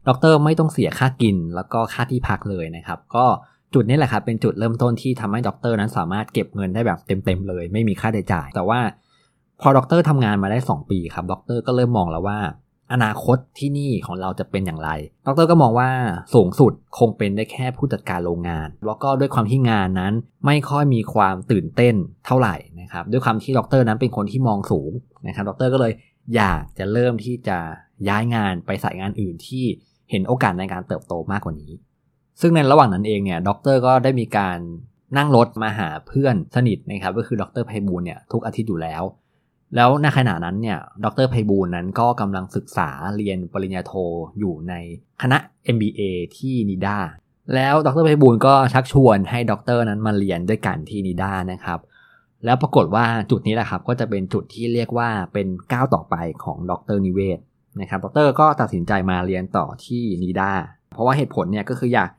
[0.08, 3.26] ด็อกเตอร์ไม่ต้องเสียค่ากินแล้วก็ค่าที่พักเลยนะครับ ก็
[3.74, 8.80] จุดนี้แหละครับเป็นจุดเริ่มต้นที่ทำให้ด็อกเตอร์นั้นสามารถเก็บเงินได้แบบเต็มๆเลย ไม่มีค่าใช้จ่าย แต่ว่า
[9.60, 12.38] พอด็อกเตอร์ทำงานมาได้ 2 ปีครับด็อกเตอร์ก็เริ่มมองแล้วว่า
[12.92, 14.90] อนาคตที่นี่ของเราจะเป็นอย่างไร
[15.26, 15.90] ด็อกเตอร์ก็มองว่า
[16.34, 20.14] สูงสุดคงเป็นได้แค่ผู้จัดการโรงงาน แล้วก็ด้วยความที่งานนั้น
[20.46, 21.94] ไม่ค่อยมีความตื่นเต้น
[22.26, 24.90] เท่าไหร่นะครับ ด้วยความที่ด็อกเตอร์นั้นเป็นคนที่มองสูง
[25.26, 25.92] นะครับด็อกเตอร์ก็เลย
[26.36, 27.58] อยากจะเริ่มที่จะ
[28.08, 29.64] ย้ายงานไปสายงานอื่นที่
[30.10, 31.72] เห็นโอกาสในการเติบโตมากกว่านี้
[32.40, 34.58] ซึ่งในระหว่างนั้นเองเนี่ยด็อกเตอร์ก็ได้มีการ
[35.16, 39.02] นั่งรถมาหาเพื่อนสนิทนะครับ ก็คือดรไพบูลย์เนี่ยทุกอาทิตย์อยู่แล้ว
[39.76, 43.92] แล้วในขณะนั้นเนี่ย ดรไพบูลย์นั้นก็กำลังศึกษาเรียนปริญญาโท
[44.38, 44.74] อยู่ใน
[45.22, 45.38] คณะ
[45.74, 46.00] MBA
[46.36, 46.98] ที่นิดา
[47.54, 51.78] แล้วดรไพบูลก็ชักชวนให้ดรนั้นมาเรียนด้วยกันที่นิดานะครับ
[52.44, 57.38] แล้วปรากฏว่าจุดนี้แหละครับก็จะเป็นจุดที่เรียกว่าเป็นก้าวต่อไปของดรนิเวศ
[57.80, 60.52] นะครับดรก็ตัดสินใจมาเรียนต่อที่นีดา
[60.92, 62.10] เพราะว่าเหตุผลเนี่ยก็คืออยาก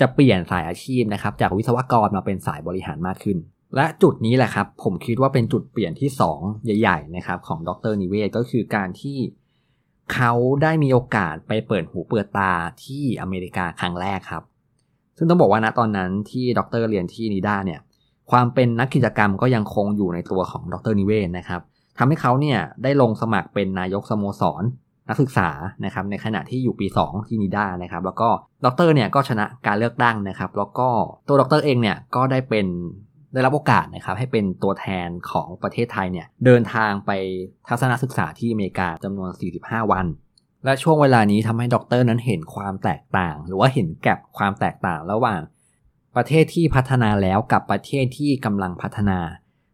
[0.00, 3.38] จะเปลี่ยนสายอาชีพนะครับจากวิศวกรมาเป็นสายบริหารมากขึ้น
[3.76, 9.18] และจุดนี้แหละครับ ผมคิดว่าเป็นจุดเปลี่ยนที่ 2 ใหญ่ ๆ นะครับ ของดรนิเวศก็คือการที่
[10.14, 12.52] เขาได้มีโอกาสไปเปิดหูเปิดตา
[12.84, 14.42] ที่อเมริกาครั้งแรกครับ
[15.16, 17.80] ซึ่งต้องบอกว่าณตอนนั้นที่ดรเรียนที่นีด้าเนี่ย
[18.30, 21.60] ความเป็นนักกิจกรรมก็ยังคงอยู่ในตัวของดรนิเวศนะครับ
[21.98, 24.62] ทำให้เขาเนี่ยได้ลงสมัครเป็นนายกสโมสร
[25.08, 25.48] นักศึกษา
[25.84, 28.28] นะครับในขณะที่อยู่ปี 2 ที่นิด้านะครับ แล้วก็
[28.64, 30.88] ดรเนี่ยก็ชนะการเลือกตั้งนะครับ แล้วก็
[31.28, 32.66] ตัวดรเองเนี่ยก็ได้เป็น
[33.32, 37.10] ได้รับโอกาสนะครับให้เป็นตัวแทนของประเทศไทยเนี่ยเดินทางไป
[37.68, 39.30] ทัศนศึกษาที่อเมริกาจำนวน
[39.62, 40.06] 45 วัน
[40.64, 45.40] และช่วงเวลานี้ทำให้ดรนั้นเห็นความแตกต่าง หรือว่าเห็น gap ความแตกต่างระหว่าง
[46.16, 49.18] ประเทศที่พัฒนาแล้วกับประเทศที่กำลังพัฒนา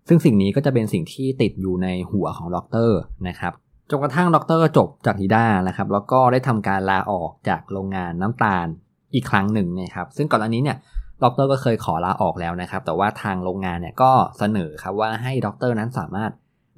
[0.09, 3.53] ซึ่งสิ่งนี้ก็จะเป็นสิ่งที่ติดอยู่ในหัวของด็อกเตอร์นะครับ
[3.91, 8.67] จนกระทั่งด็อกเตอร์จบจากนิด้านะครับแล้วก็ได้ทำการลาออกจากโรงงานน้ำตาล
[9.15, 10.77] อีกครั้งหนึ่งนะครับซึ่งก่อนอันนี้เนี่ย
[11.23, 16.31] ด็อกเตอร์ก็เคยขอลาออกแล้วนะครับ แต่ว่าทางโรงงานเนี่ยก็เสนอครับว่าให้ด็อกเตอร์นั้นสามารถ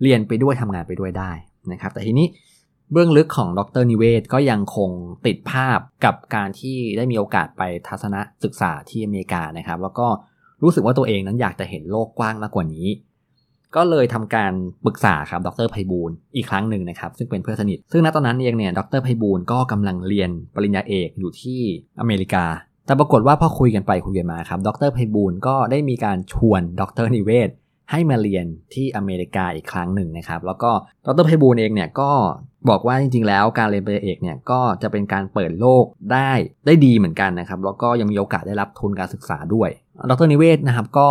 [0.03, 1.33] เรียนไปด้วยทำงานไปด้วยได้
[1.73, 2.27] นะครับ แต่ทีนี้
[2.93, 4.91] เบื้องลึกของดรนิเวศก็ยังคง
[5.27, 10.07] ติดภาพกับการที่ได้มีโอกาสไปทัศนศึกษาที่อเมริกานะครับ แล้วก็
[10.63, 12.87] รู้สึกว่าตัวเองนั้นอยากจะเห็นโลกกว้างมากกว่านี้
[13.77, 14.53] ก็เลยทำการ
[14.85, 21.61] ปรึกษาครับดรไพบูลอีกครั้งหนึ่งนะครับ ซึ่งเป็นเพื่อนสนิท ซึ่งณตอนนั้นเองเนี่ยดรไพบูลก็กำลังเรียนปริญญาเอกอยู่ที่
[22.01, 22.45] อเมริกา
[22.87, 27.51] แต่ปรากฏว่าพอคุยกันไปคุยกันมาครับ ดรไพบูลก็ได้มีการชวนดรนิเวศ
[27.91, 30.71] ให้มาเรียนที่อเมริกาอีกครั้งหนึ่งนะครับ แล้วก็
[31.07, 32.11] ดรไพบูลเองเนี่ยก็
[32.69, 36.31] บอกว่าจริงๆแล้วการเรียนปริญญาเอกเนี่ยก็จะเป็นการเปิดโลกได้
[36.67, 39.71] ได้ดีเหมือนกันนะครับ แล้วก็ยังมีโอกาสได้รับทุนการศึกษาด้วย
[40.11, 41.09] ดรนิเวศนะครับก็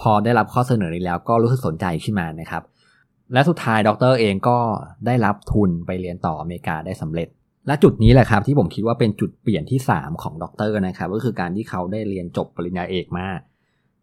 [0.00, 2.62] พอได้รับข้อเสนอนี้แล้วก็รู้สึกสนใจขึ้นมานะครับ
[3.32, 4.58] และสุดท้ายดรเองก็
[5.06, 7.28] ได้รับทุนไปเรียนต่ออเมริกาได้สำเร็จ
[7.66, 13.30] และจุดนี้แหละครับที่ผมคิดว่าเป็นจุดเปลี่ยนที่ 3 ของดรนะครับก็คือการที่เขาได้เรียนจบปริญญาเอกมา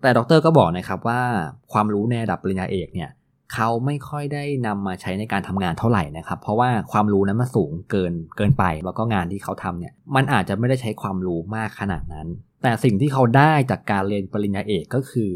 [0.01, 1.21] แต่ดรก็บอกนะครับว่า
[1.71, 3.09] ความรู้ในระดับปริญญาเอกเนี่ย
[3.53, 12.27] เขาไม่ค่อยได้นำมาใช้ในการทำงานเท่าไหร่นะครับ เพราะว่าความรู้นั้นมันสูงเกินเกินไป แล้วก็งานที่เขาทำเนี่ยมันอาจจะไม่ได้ใช้ความรู้มากขนาดนั้น
[12.63, 15.29] แต่สิ่งที่เขาได้จากการเรียนปริญญาเอกก็คือ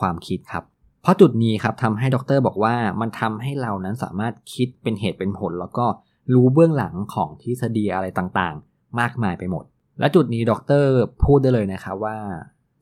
[0.00, 0.64] ความคิดครับ
[1.02, 5.86] เพราะจุดนี้ครับทำให้ดรบอกว่ามันทำให้เรานั้นสามารถคิดเป็นเหตุเป็นผลแล้วก็
[6.34, 9.64] รู้เบื้องหลังของทฤษฎีอะไรต่างๆ มากมายไปหมด
[10.00, 10.52] และจุดนี้ด
[10.82, 10.84] ร
[11.24, 12.16] พูดได้เลยนะครับว่า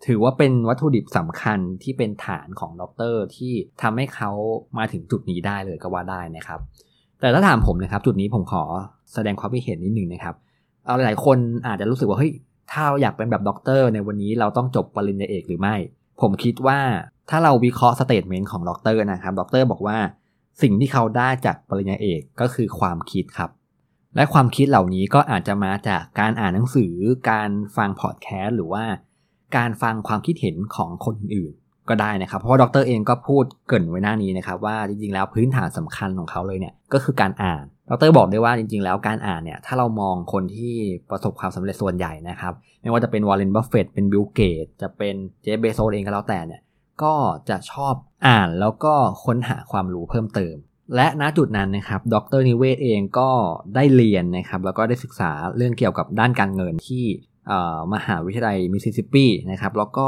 [0.07, 4.31] ถือว่าเป็นวัตถุดิบสำคัญที่เป็นฐานของด็อกเตอร์ที่ทำให้เขา
[4.79, 6.61] มาถึงจุดนี้ได้เลยก็ว่าได้นะครับ
[7.20, 8.64] แต่ถ้าถามผมนะครับ จุดนี้ผมขอ
[9.14, 10.35] แสดงความคิดเห็นนิดนึงนะครับ
[10.87, 12.33] เอาหลายคนอาจจะรู้สึกว่าเฮ้ย
[12.70, 15.74] ถ้าเราอยากเป็นแบบด็อกเตอร์ในวันนี้เราต้องจบปริญญาเอกหรือไม่
[16.20, 16.79] ผมคิดว่า
[17.31, 19.96] ถ้าเราวิเคราะห์ statement ของด็อกเตอร์นะครับด็อกเตอร์บอกว่า
[20.62, 23.51] สิ่งที่เขาได้จากปริญญาเอกก็คือความคิดครับ
[24.16, 26.92] และความคิดเหล่านี้ก็อาจจะมาจากการอ่านหนังสือ
[27.31, 28.85] การฟังพอดแคสต์หรือว่า
[29.57, 31.53] การฟังความคิดเห็นของคนอื่น
[31.88, 40.75] ก็ได้นะครับ เพราะว่าดรเองก็พูดเกริ่นไว้หน้านี้นะครับว่าจริงๆแล้วพื้นฐานสำคัญของเขาเลยเนี่ยก็คือการอ่านดรบอกได้ว่าจริงๆ แล้วการอ่านเนี่ยถ้าเรามองคนที่
[41.11, 46.61] ประสบความสำเร็จส่วนใหญ่นะครับ ไม่ว่าจะเป็นวอร์เรนบัฟเฟตต์เป็นบิลเกตส์จะเป็นเจฟฟ์เบโซสเองก็แล้วแต่เนี่ย
[47.03, 47.15] ก็
[47.49, 47.95] จะชอบ
[48.27, 50.57] อ่านแล้วก็ค้นหาความรู้เพิ่มเติม
[50.97, 53.31] และณจุดนั้นนะครับ ดรนิเวศน์เองก็
[53.75, 57.05] ได้เรียนนะครับ แล้วก็ได้ศึกษาเรื่องเกี่ยวกับด้านการเงินที่
[57.95, 60.07] มหาวิทยาลัยมิสซิสซิปปีนะครับ แล้วก็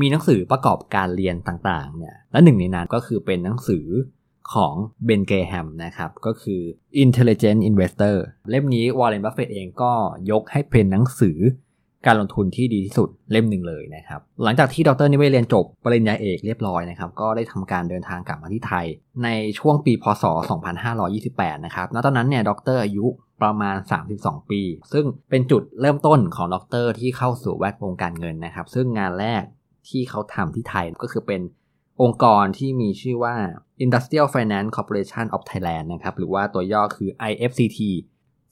[0.00, 3.86] มีหนังสือประกอบการเรียนต่างๆเนี่ย และหนึ่งในนั้นก็คือเป็นหนังสือ
[4.54, 6.60] ของเบนเกรแฮมนะครับ ก็คือ
[7.02, 8.16] Intelligent Investor
[8.50, 9.92] เล่มนี้วอร์เรนบัฟเฟตต์เองก็
[10.30, 11.38] ยกให้เป็นหนังสือ
[12.06, 18.86] การลงทุนที่ดีที่สุดเล่มหนึ่งเลยนะครับ หลังจากที่ดรนิเวศน์เรียนจบปริญญาเอกเรียบร้อยนะครับ ก็ได้ทำการเดินทางกลับมาที่ไทย
[19.24, 20.24] ในช่วงปีพศ
[20.94, 23.06] 2528 นะครับ ณ ตอนนั้นเนี่ยดรอายุ
[23.42, 23.76] ประมาณ
[24.14, 24.60] 32 ปี
[24.92, 29.42] ซึ่งเป็นจุดเริ่มต้นของด็อกเตอร์ที่เข้าสู่แวดวงการเงินนะครับ ซึ่งงานแรก
[29.88, 31.40] ที่เขาทำที่ไทยก็คือเป็น
[32.02, 33.34] องค์กรที่มีชื่อว่า
[33.84, 37.80] Industrial Finance Corporation of Thailand นะครับ หรือว่าตัวย่อคือ IFCT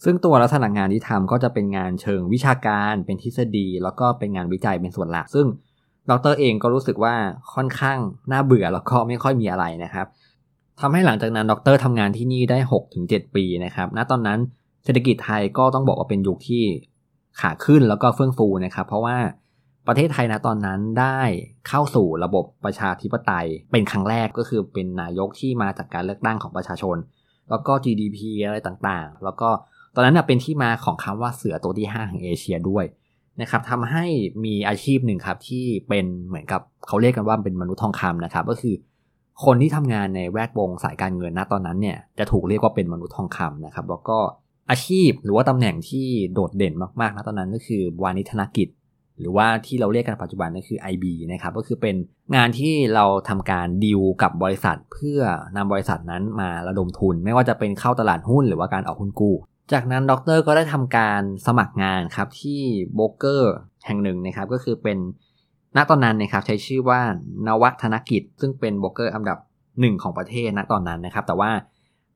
[0.05, 5.47] ซึ่งตัวลักษณะงานที่ทำก็จะเป็นงานเชิงวิชาการเป็นทฤษฎี แล้วก็เป็นงานวิจัยเป็นส่วนหลัก ซึ่ง
[6.11, 7.15] ดรเองก็รู้สึกว่า
[7.55, 7.99] ค่อนข้าง
[8.33, 10.07] น่าเบื่อแล้วก็ไม่ค่อยมีอะไรนะครับ
[10.81, 12.59] ทำให้หลังจากนั้นดรทำงานที่นี่ได้
[12.97, 14.39] 6-7 ปีนะครับ ณ ตอนนั้น
[14.85, 16.65] เศรษฐกิจไทยก็ต้องบอกว่าเป็นยุคที่
[17.41, 19.17] ขาขึ้นแล้วก็เฟื่องฟูนะครับ เพราะว่า
[19.89, 21.21] ประเทศไทยนะตอนนั้นได้
[21.69, 26.97] เข้าสู่ระบบประชาธิปไตย เป็นครั้งแรกก็คือเป็นนายกที่มาจากการเลือกตั้งของประชาชน
[27.51, 29.51] แล้วก็ GDP อะไรต่างๆ แล้วก็
[29.95, 32.85] ตอนนั้นเป็นที่มาของคำว่าเสือตัวที่ 5 แห่งเอเชียด้วย
[33.41, 34.05] นะครับทำให้
[34.45, 38.75] มีอาชีพหนึ่งครับที่เป็นเหมือนกับเขาเรียกกันว่าเป็นมนุษย์ทองคำนะครับก็คือ
[39.45, 44.19] คนที่ทำงานในแวดวงสายการเงินนะตอนนั้นเนี่ยจะถูกเรียกว่าเป็นมนุษย์ทองคำนะครับแล้วก็
[44.71, 48.69] อาชีพหรือว่าตำแหน่งที่โดดเด่นมากๆนะตอนนั้นก็คือวานิธนกิจ
[49.21, 51.95] หรือว่าที่เราเรียกกันปัจจุบันก็คือ IB นะครับก็คือเป็น
[52.37, 55.21] งานที่เราทำการดีลกับบริษัท เพื่อ
[55.57, 59.35] นำบริษัทนั้นมาระดมทุน ไม่ว่าจะเป็นเข้าตลาดหุ้นหรือว่าการออกหุ้นกู้
[59.73, 62.61] จากนั้นดรก็ได้ทำการสมัครงานครับที่
[62.95, 63.55] โบรกเกอร์
[63.87, 64.99] แห่งหนึ่งนะครับ ก็คือเป็น
[65.77, 67.01] ณตอนนั้นนะครับใช้ชื่อว่า
[67.47, 69.39] นวัฒนกิจ ซึ่งเป็นโบรกเกอร์อันดับ
[69.81, 71.51] หนึ่งของประเทศณตอนนั้นนะครับ แต่ว่า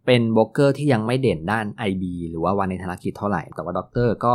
[0.07, 4.35] เป็นโบรกเกอร์ที่ยังไม่เด่นด้าน IB หรือว่าวาณิชธนกิจเท่าไหร่ แต่ว่าด็อกเตอร์ก็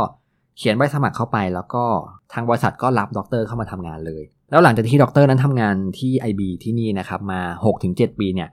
[0.58, 1.84] เขียนใบสมัครเข้าไป แล้วก็
[2.32, 7.40] ทางบริษัทก็รับด็อกเตอร์เข้ามาทำงานเลย แล้วหลังจากที่ด็อกเตอร์นั้นทำงานที่ IB ที่นี่นะครับมา
[7.80, 8.50] 6-7 ปีเนี่ย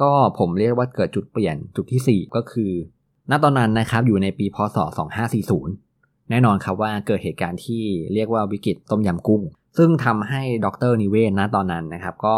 [0.00, 2.72] ก็ผมเรียกว่าเกิดจุดเปลี่ยนจุดที่ 4 ก็คือ
[3.30, 4.76] ณตอนนั้นนะครับอยู่ในปีพศ
[5.54, 7.82] 2540 แน่นอนครับว่าเกิดเหตุการณ์ที่
[8.14, 9.42] เรียกว่าวิกฤตต้มยำกุ้ง
[9.78, 12.36] ซึ่งทำให้ดรนิเวศน์นะตอนนั้นนะครับก็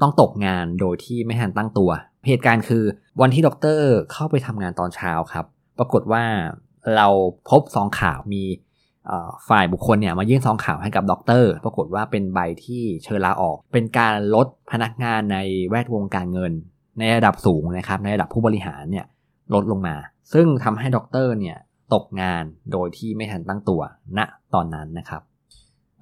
[0.00, 1.90] ต้องตกงานโดยที่ไม่ทันตั้งตัว
[2.26, 2.84] เหตุการณ์คือ
[3.20, 5.46] วันที่ด็อกเตอร์เข้าไปทำงานตอนเช้าครับ
[5.78, 6.24] ปรากฏว่า
[6.96, 7.08] เรา
[7.50, 8.42] พบซองขาวมี
[9.48, 15.38] ฝ่ายบุคคลเนี่ยมายื่นซองขาวให้กับด็อกเตอร์ปรากฏว่าเป็นใบที่เชิญลาออก เป็นการลดพนักงานใน
[15.70, 16.52] แวดวงการเงิน
[16.98, 19.06] ในระดับสูงนะครับในระดับผู้บริหารเนี่ย
[19.54, 19.96] ลดลงมา
[20.32, 21.58] ซึ่งทำให้ด็อกเตอร์เนี่ย
[21.94, 23.80] ตกงานโดยที่ไม่ทันตั้งตัว
[24.18, 24.20] ณ
[24.54, 25.22] ตอนนั้นนะครับ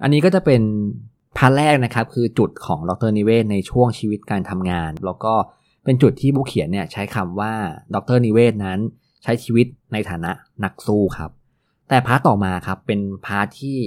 [0.01, 0.61] อันนี้ก็จะเป็น
[1.37, 5.33] part แรกนะครับคือจุดของดรนิเวศน์ในช่วงชีวิตการทำงาน แล้วก็
[5.83, 7.53] เป็นจุดที่ผู้เขียนเนี่ยใช้คำว่า
[7.95, 8.79] ดรนิเวศน์นั้น
[9.23, 10.31] ใช้ชีวิตในฐานะ
[10.63, 11.31] นักสู้ครับ
[11.89, 13.79] แต่ part ต่อมาครับเป็น part ที่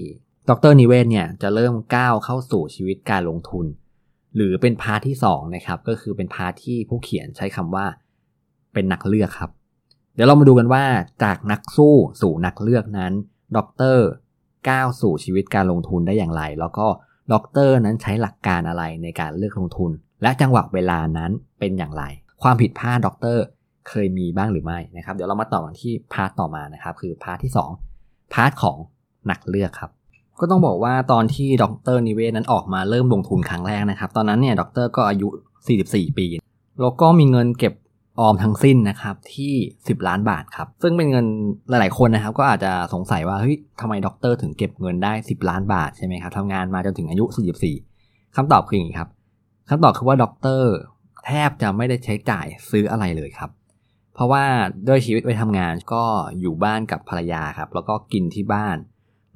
[0.49, 3.67] ดรนิเวศน์เนี่ยจะเริ่มก้าวเข้าสู่ชีวิตการลงทุน
[4.37, 7.87] หรือเป็น part ที่2นะครับก็คือเป็น part ที่ผู้เขียนใช้คำว่า
[8.73, 9.51] เป็นนักเลือกครับ
[10.15, 10.85] เดี๋ยวเรามาดูกันว่า
[11.25, 13.13] จากนักสู้สู่นักเลือกนั้น
[13.57, 13.59] ด
[13.95, 13.99] ร
[14.69, 16.87] ก้าวสู่ชีวิตการลงทุนได้อย่างไร แล้วก็
[17.33, 19.91] ด็อกเตอร์นั้นใช้หลักการอะไรในการเลือกลงทุน
[20.23, 22.05] และจังหวะเวลานั้นเป็นอย่างไร
[22.43, 23.45] ความผิดพลาดด็อกเตอร์
[23.89, 27.53] เคยมีบ้างหรือไม่นะครับ เดี๋ยวเรามาต่อกันที่ part ต่อมานะครับ คือ part ที่
[27.93, 28.77] 2 part ของ
[29.31, 29.91] นักเลือกครับ
[30.41, 35.29] ก็ต้องบอกว่าตอนที่ด็อกเตอร์นิเวศน์นั้นออกมาเริ่มลงทุนครั้งแรกนะครับ ตอนนั้นเนี่ยด็อกเตอร์ก็อายุ
[35.73, 36.27] 44 ปี
[36.81, 37.73] แล้วก็มีเงินเก็บ
[38.21, 41.27] ออมทั้งสิ้นนะครับที่ 10 ล้านบาทครับ ซึ่งเป็นเงิน
[41.69, 47.25] หลาย ๆ คนนะครับ ก็อาจจะสงสัยว่าเฮ้ยทำไมด็อกเตอร์ถึงเก็บเงินได้ 10 ล้านบาทใช่ไหมครับทำงานมาจนถึงอายุ
[47.81, 49.11] 44คำตอบคืออย่างนี้ครับ
[49.71, 50.73] คำตอบคือว่าด็อกเตอร์
[51.27, 53.51] แทบจะไม่ได้ใช้จ่ายซื้ออะไรเลยครับ
[54.15, 54.45] เพราะว่า
[54.89, 56.05] ด้วยชีวิตไปทำงานก็
[56.41, 58.77] อยู่บ้านกับภรรยาครับ แล้วก็กินที่บ้าน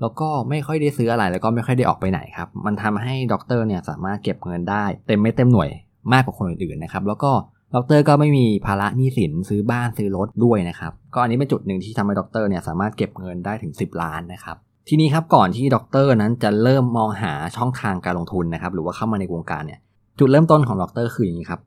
[0.01, 5.71] แล้วก็ไม่ค่อยได้ซื้ออะไรแล้วก็ไม่ค่อยได้ออกไปไหนครับ มันทำให้ด็อกเตอร์เนี่ยสามารถเก็บเงินได้ เต็มเม็ดเต็มหน่วย
[6.13, 7.33] มากกว่าคนอื่นๆนะครับ แล้วก็
[7.75, 14.57] ด็อกเตอร์ก็ไม่มีภาระหนี้สินซื้อบ้านซื้อรถด้วยนะครับ ก็อันนี้เป็นจุดหนึ่งที่ทำให้ด็อกเตอร์เนี่ยสามารถเก็บเงินได้ถึง 10 ล้านนะครับ
[14.89, 19.81] ทีนี้ครับก่อนที่ด็อกเตอร์นั้นจะเริ่มมองหาช่องทางการลงทุนนะครับ หรือว่าเข้ามาในวงการเนี่ย
[20.19, 21.61] จุดเริ่มต้นของด็อกเตอร์คืออย่างนี้ครับ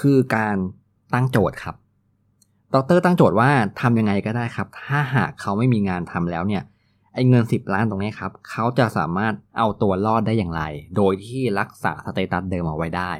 [0.00, 0.56] คือการ
[1.14, 1.74] ตั้งโจทย์ครับ
[2.74, 6.62] ด็อกเตอร์ตั้งโจทย์ว่าทำยังไงก็ได้ครับ ถ้าหากเขาไม่มีงานทำแล้วเนี่ย
[7.14, 10.62] ไอ้เงิน 10 ล้านตรงนี้ครับ เขาจะสามารถเอาตัวรอดได้อย่างไร
[10.96, 13.12] โดยที่รักษา status เดิมเอาไว้ได้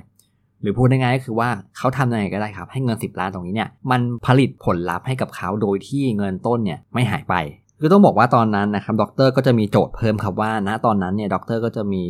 [0.66, 1.48] หรือพูดง่ายๆก็คือว่า
[1.78, 7.34] เขาทำยังไงก็ได้ครับ ให้เงิน 10 ล้านตรงนี้เนี่ยมันผลิตผลลัพธ์ให้กับเขาโดยที่เงินต้นเนี่ยไม่หายไป
[7.80, 12.02] คือต้องบอกว่าตอนนั้นนะครับด็อกเตอร์ก็จะมีโจทย์เพิ่มครับว่าณตอนนั้นเนี่ยด็อกเตอร์ก็จะมี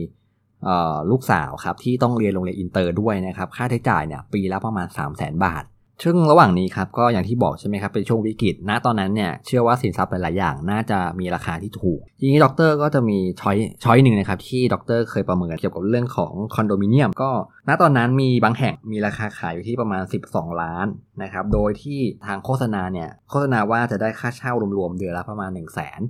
[1.11, 5.65] ลูกสาวครับที่ต้องเรียนโรงเรียนอินเตอร์ด้วยนะครับค่าใช้จ่ายเนี่ยปีละประมาณ 3 0 0 0 0 0 บาท
[6.05, 17.31] ซึ่งระหว่างนี้ครับก็อย่างที่บอกใช่ไหมครับเป็นช่วงวิกฤตณตอนนั้นเนี่ยเชื่อว่าสินทรัพย์หลายๆอย่างน่าจะมีราคาที่ถูก ทีนี้ด็อกเตอร์ก็จะมี choice choice หนึ่งนะครับที่ด็อกเตอร์เคยประเมินเกี่ยวกับเรื่องของคอนโดมิเนียม ก็
[17.69, 20.87] ณตอนนั้นมีบางแห่งมีราคาขายอยู่ที่ประมาณ 12 ล้าน
[21.23, 26.01] นะครับโดยที่ทางโฆษณาเนี่ยโฆษณาว่าจะได้ค่าเช่ารวมๆเดือนละประมาณ 1 0 0 0 0แสน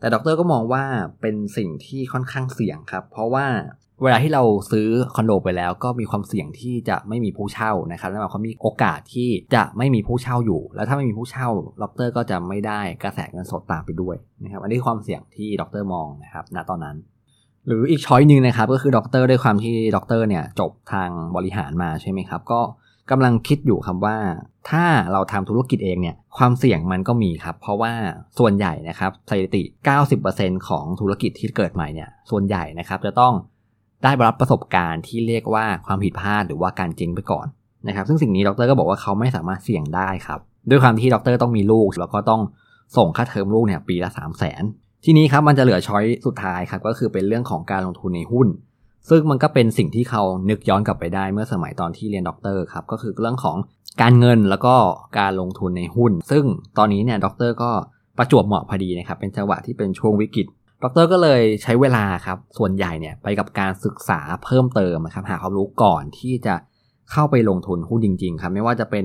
[0.00, 0.84] แต่ด็อกเตอร์ก็มองว่า
[1.20, 3.46] เป็นสิ่งที่ค่อนข้างเสี่ยงครับเพราะว่า
[4.02, 11.48] เวลาที่เราซื้อคอนโดไปแล้วก็มีความเสี่ยงที่จะไม่มีผู้เช่านะครับและเขามีโอกาสที่จะไม่มีผู้เช่าอยู่ แล้วถ้าไม่มีผู้เช่า
[11.82, 16.96] ดรก็จะไม่ได้กระแสเงินสดตามไปด้วยนะครับอันนี้ความเสี่ยงที่ดรมองนะครับณตอนนั้น
[17.66, 22.60] หรืออีกช้อยหนึ่งนะครับก็คือดรด้วยความที่ดรเนี่ยจบทางบริหารมาใช่ไหมครับก็
[23.10, 24.16] กำลังคิดอยู่ครับว่า
[24.70, 27.92] ถ้าเราทำธุรกิจเองเนี่ยความเสี่ยงมันก็มีครับ เพราะว่า
[28.38, 29.62] ส่วนใหญ่นะครับสถิติ
[30.16, 33.34] 90%ของธุรกิจที่เกิดใหม่เนี่ยส่วนใหญ่นะครับจะต้อง
[34.04, 37.46] ได้รับประสบการณ์ที่เรียกว่าความผิดพลาดหรือว่าการเจริงไปก่อน
[37.88, 40.40] นะครับซึ่งสิ่งนี้ดรก็บอกว่าเขาไม่สามารถเสี่ยงได้ครับ
[40.70, 42.40] ด้วยความที่ดรต้องมีลูกแล้วก็ต้อง
[42.96, 44.62] ส่งค่าเทอมลูกเนี่ยปีละ 3 0 0แสน
[45.04, 48.48] ทีนี้ครับมันจะเหลือ choice สุดท้ายครับก็คือเป็นเรื่องของการลงทุนในหุ้น
[49.08, 53.56] ซึ่งมันก็เป็นสิ่งที่เขานึกย้อนกลับไปได้เมื่อสมัยตอนที่เรียนด็อกเตอร์ครับก็คือเรื่องของ
[54.02, 54.74] การเงินแล้วก็
[55.18, 56.44] การลงทุนในหุ้น ซึ่ง
[56.78, 57.70] ตอนนี้เนี่ยด็อกเตอร์ก็
[58.18, 60.46] ประจวบเหมาะพอดีนะครับเป็นจังหวะที่เป็นช่วงวิกฤต
[60.84, 66.54] ดรก็เลยใช้เวลาครับ ส่วนใหญ่เนี่ยไปกับการศึกษาเพิ่มเติมครับ หาความรู้ก่อนที่จะ
[67.12, 69.04] เข้าไปลงทุนหุ้นจริง ๆ ครับ ไม่ว่าจะเป็น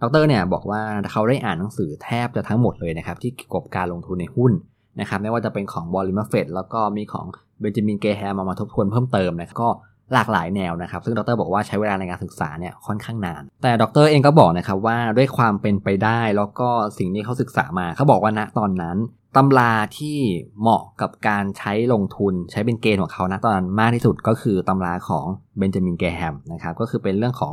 [0.00, 0.80] ดรเนี่ยบอกว่า
[1.12, 4.52] เขาได้อ่านหนังสือแทบจะทั้งหมดเลยนะครับ ที่เกี่ยวกับการลงทุนในหุ้น
[5.00, 7.26] นะครับ ไม่ว่าจะเป็นของบอลลิมาเฟตแล้วก็มีของ
[7.60, 9.68] เบนจามินเกแฮมมามาทบทวนเพิ่มเติมนะก็
[10.14, 18.96] หลากหลายแนวนะครับ ซึ่งดรบอกว่าใช้เวลาในการศึกษาเนี่ยค่อนข้างนาน แต่ดรเองก็บอกนะครับว่าด้วยความเป็นไปได้แล้วก็สิ่งที่เขาศึกษามาเขาบอกว่าณตอนนั้น
[19.36, 20.18] ตำราที่
[20.60, 25.26] เหมาะกับการใช้ลงทุนใช้เป็นเกณฑ์ของเขานะตอนนั้นมากที่สุดก็คือตำราของ
[25.58, 27.52] เบนจามินแกแฮมนะครับก็คือเป็นเรื่องของ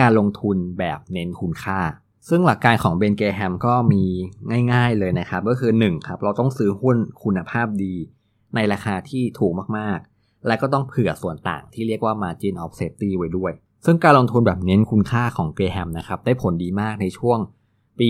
[0.00, 1.80] การลงทุนแบบเน้นคุณค่า
[2.28, 4.04] ซึ่งหลักการของเบนเกแฮมก็มี
[4.72, 7.94] ง่ายๆเลยนะครับ ก็คือ1ครับเราต้องซื้อหุ้นคุณภาพดี
[8.54, 13.52] ในราคาที่ถูกมากๆ และก็ต้องเผื่อส่วนต่างที่เรียกว่า margin of safety ไว้ด้วย
[13.86, 17.38] ซึ่งการลงทุนแบบเน้นคุณค่าของเกแฮมนะครับได้ผลดีมากในช่วง
[18.00, 18.08] ปี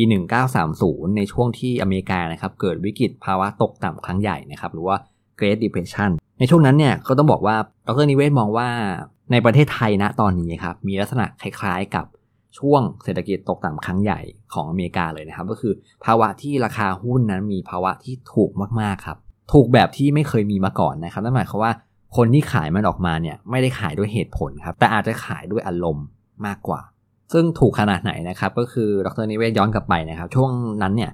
[0.59, 4.97] 1930 ในช่วงที่อเมริกานะครับเกิดวิกฤตภาวะตกต่ำครั้งใหญ่นะครับหรือว่า
[5.39, 8.69] Great Depression ในช่วงนั้นเนี่ยก็ต้องบอกว่าดรนิเวศมองว่า
[9.33, 12.07] ในประเทศไทยณตอนนี้ครับมีลักษณะคล้ายๆกับ
[12.59, 14.21] ช่วงเศรษฐกิจตกต่ำครั้งใหญ่
[14.53, 15.73] ของอเมริกาเลยนะครับ ก็คือ
[16.05, 18.51] ภาวะที่ราคาหุ้นนั้นมีภาวะที่ถูก
[18.81, 19.19] มากๆครับ
[19.53, 21.73] ถูกแบบที่ไม่เคยมีมาก่อนนะครับนั่นหมายความว่า
[22.17, 26.07] คนที่ขายมันออกมาเนี่ยไม่ได้ขายด้วยเหตุผลครับแต่อาจจะขายด้วยอารมณ์
[26.47, 26.81] มากกว่า
[27.33, 30.51] ซึ่งถูกขนาดไหนนะครับก็คือดรนิเวศย้อนกลับไปนะครับ ช่วง
[30.83, 31.11] นั้นเนี่ย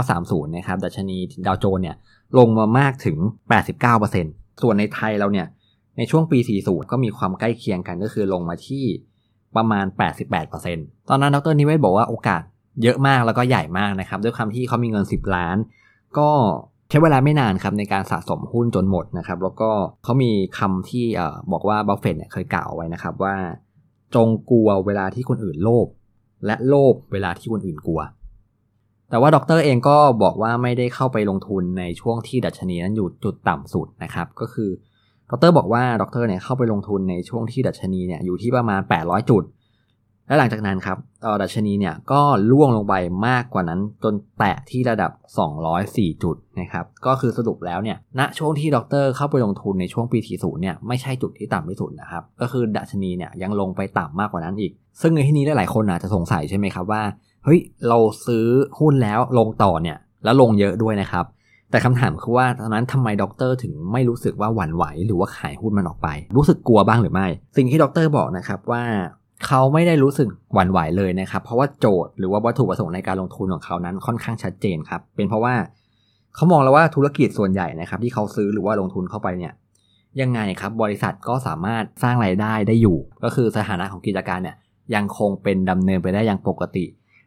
[0.00, 1.96] 1930นะครับดัชนีดาวโจนส์เนี่ย
[2.38, 3.16] ลงมามากถึง
[3.90, 5.46] 89%ส่วนในไทยเราเนี่ย
[5.98, 8.84] ในช่วงปี 40 ก็มีความใกล้เคียงกันก็คือลงมาที่
[9.56, 9.86] ประมาณ
[10.48, 12.42] 88%ตอนนั้นดรนิเวศน์บอกว่าโอกาส
[12.82, 15.56] เยอะมากแล้วก็ใหญ่มากนะครับ ด้วยความที่เขามีเงิน 10 ล้าน
[16.18, 16.28] ก็
[16.88, 19.70] ใช้เวลาไม่นานครับในการสะสมหุ้นจนหมดนะครับ แล้วก็
[20.04, 21.04] เขามีคำที่
[21.52, 23.34] บอกว่าบัฟเฟตต์เนี่ยเคยกล่าวไว้นะครับว่า
[24.14, 25.86] จงกลัวเวลาที่คนอื่นโลภ
[26.46, 28.00] และโลภเวลาที่คนอื่นกลัว
[29.10, 34.70] แต่ว่าด็อกเตอร์เองก็บอกว่าไม่ได้เข้าไปลงทุนในช่วงที่ดัชนีนั้นอยู่จุดต่ำสุดนะครับ ก็คือ
[35.30, 39.42] ดรบอกว่าดรเนี่ยเข้าไปลงทุนในช่วงที่ดัชนีเนี่ยอยู่ที่ประมาณ 800 จุด
[40.32, 40.98] และหลังจากนั้นครับ
[41.42, 42.94] ดัชนีเนี่ยก็ร่วงลงไป
[43.26, 45.10] มากกว่านั้นจนแตะที่ระดับ
[45.66, 57.02] 204 จุดนะครับ ก็คือสรุปแล้วเนี่ย ณ ช่วงที่ดรเข้าไปลงทุนในช่วงปีสี่ศูนย์เนี่ยไม่ใช่จุดที่ต่ำที่สุดนะครับ ก็คือดัชนีเนี่ยยังลงไปต่ำมากกว่านั้นอีก ซึ่งในที่นี้หลายๆคนอาจจะสงสัยใช่ไหมครับว่า
[57.44, 58.46] เฮ้ย เราซื้อ
[58.80, 61.24] หุ้นแล้วลงต่อเนี่ย แล้วลงเยอะด้วยนะครับ
[61.70, 68.82] แต่คำถามคือว่าตอนนั้นทำไมด็อกเตอร์ถึงไม่รู้สึกว่าหวั่นไหว หรือว่าขายหุ้นมันออกไป รู้สึกกลัวบ้างหรือไม่ สิ่งที่ด็อกเตอร์บอกนะครับว่า
[69.46, 75.54] เขาไม่ได้รู้สึกหวั่นไหวเลยนะครับ เพราะว่าโจทย์หรือว่าวัตถุประสงค์ในการลงทุนของเขานั้นค่อนข้างชัดเจนครับ เป็นเพราะว่า
[76.34, 79.52] เขามองแล้วว่าธุรกิจส่วนใหญ่นะครับ ที่เขาซื้อหรือว่าลงทุนเข้าไปเนี่ย
[80.20, 84.56] ยังไงครับบริษัทก็สามารถสร้างรายได้ได้อยู่ ก็คือสถานะของกิจการเนี่ย
[84.94, 86.84] ยังคงเป็นดำเนินไปได้อย่างปกติ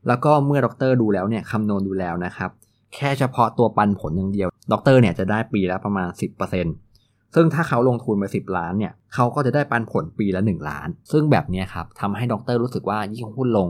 [0.08, 2.50] แล้วก็เมื่อด็อกเตอร์ดูแล้วเนี่ยคำนวณดูแล้วนะครับ
[2.96, 6.10] แค่เฉพาะตัวปันผลอย่างเดียวด็อกเตอร์เนี่ยจะได้ปีละประมาณ
[6.52, 6.85] 10%
[7.36, 13.70] ซึ่งถ้าเขาลงทุนไป10 ล้านเนี่ยเขาก็จะได้ปันผลปีละ 1 ล้าน ซึ่งแบบนี้ครับทำให้ด็อกเตอร์รู้สึกว่ายิ่งหุ้นลง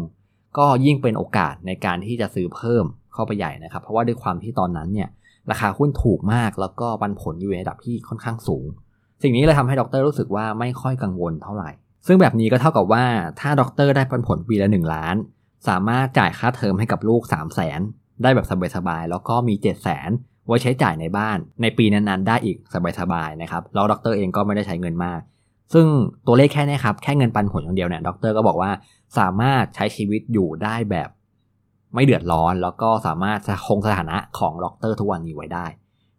[0.57, 5.09] ก็ยิ่งเป็นโอกาสในการที่จะซื้อเพิ่มเข้าไปใหญ่นะครับ เพราะว่าด้วยความที่ตอนนั้นเนี่ย
[5.51, 8.65] ราคาหุ้นถูกมากแล้วก็ปันผลอยู่ในระดับที่ค่อนข้างสูง
[9.23, 11.69] สิ่งนี้เลยทำให้ด็อกเตอร์รู้สึกว่าไม่ค่อยกังวลเท่าไหร่
[12.07, 13.05] ซึ่งแบบนี้ก็เท่ากับว่า
[13.39, 15.15] ถ้าด็อกเตอร์ได้ปันผลปีละ 1 ล้าน
[15.67, 17.79] สามารถจ่ายค่าเทอมให้กับลูก 3 0 0 0 0น
[18.23, 20.09] ได้แบบสบายๆแล้วก็มี 7 0 0 0 0น
[20.47, 22.57] ไว้ใช้จ่ายในบ้านในปีนั้นๆ ได้อีก
[22.99, 25.19] สบายๆนะครับแล้วดรเองก็ไม่ได้ใช้เงินมาก
[25.73, 25.85] ซึ่ง
[26.27, 28.71] ตัวเลขแค่นี้ครับแค่เงินปันผลอย่างเดียวเนี่ยดรก็บอกว่า
[29.19, 31.09] สามารถใช้ชีวิตอยู่ได้แบบ
[31.93, 35.65] ไม่เดือดร้อน แล้วก็สามารถคงสถานะของดรทุกวันนี้ไว้ได้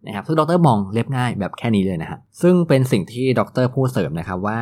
[0.06, 4.58] นะครับซึ่งดรมองเล็บง่ายแบบแค่นี้เลยนะฮะซึ่งเป็นสิ่งที่ดรพูดเสริมนะครับว่า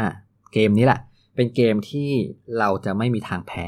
[0.53, 1.00] เกมนี้แหละ
[1.37, 2.11] เป็นเกมที่
[2.59, 3.66] เราจะไม่มีทางแพ้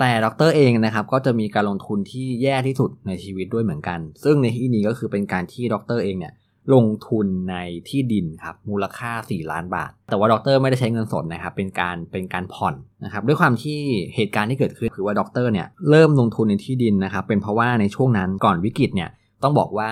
[0.00, 6.32] แต่ดรเองนะครับก็จะมีการลงทุนที่แย่ที่สุดในชีวิตด้วยเหมือนกัน ซึ่งในที่นี้ก็คือเป็นการที่ดรเองเนี่ย
[6.74, 7.56] ลงทุนใน
[7.88, 13.78] ที่ดินครับมูลค่า 4 ล้านบาท แต่ว่าดรไม่ได้ใช้เงินสดนะครับเป็นการเป็นการผ่อนนะครับด้วยความที่
[14.14, 19.10] เหตุการณ์ที่เกิดขึ้นคือว่าดรเนี่ยเริ่มลงทุนในที่ดินนะครับเป็นเพราะว่าในช่วงนั้นก่อนวิกฤตเนี่ย
[19.42, 19.90] ต้องบอกว่า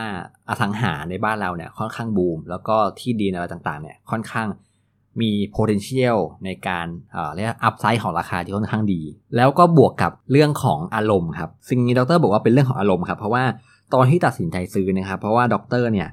[0.49, 4.49] อสังหาในบ้านเราเนี่ยค่อนข้างบูม แล้วก็ที่ดินอะไรต่างๆเนี่ยค่อนข้าง
[5.21, 6.87] มี potential ในการ
[7.35, 9.01] เรียกอัพไซด์ของราคาที่ค่อนข้างดี
[9.37, 13.45] แล้วก็บวกกับเรื่องของอารมณ์ครับสิ่งนี้ดรบอกว่าเป็นเรื่องของอารมณ์ครับเพราะว่า
[13.95, 16.09] ตอนที่ตัดสินใจซื้อนะครับเพราะว่าดรเนี่ย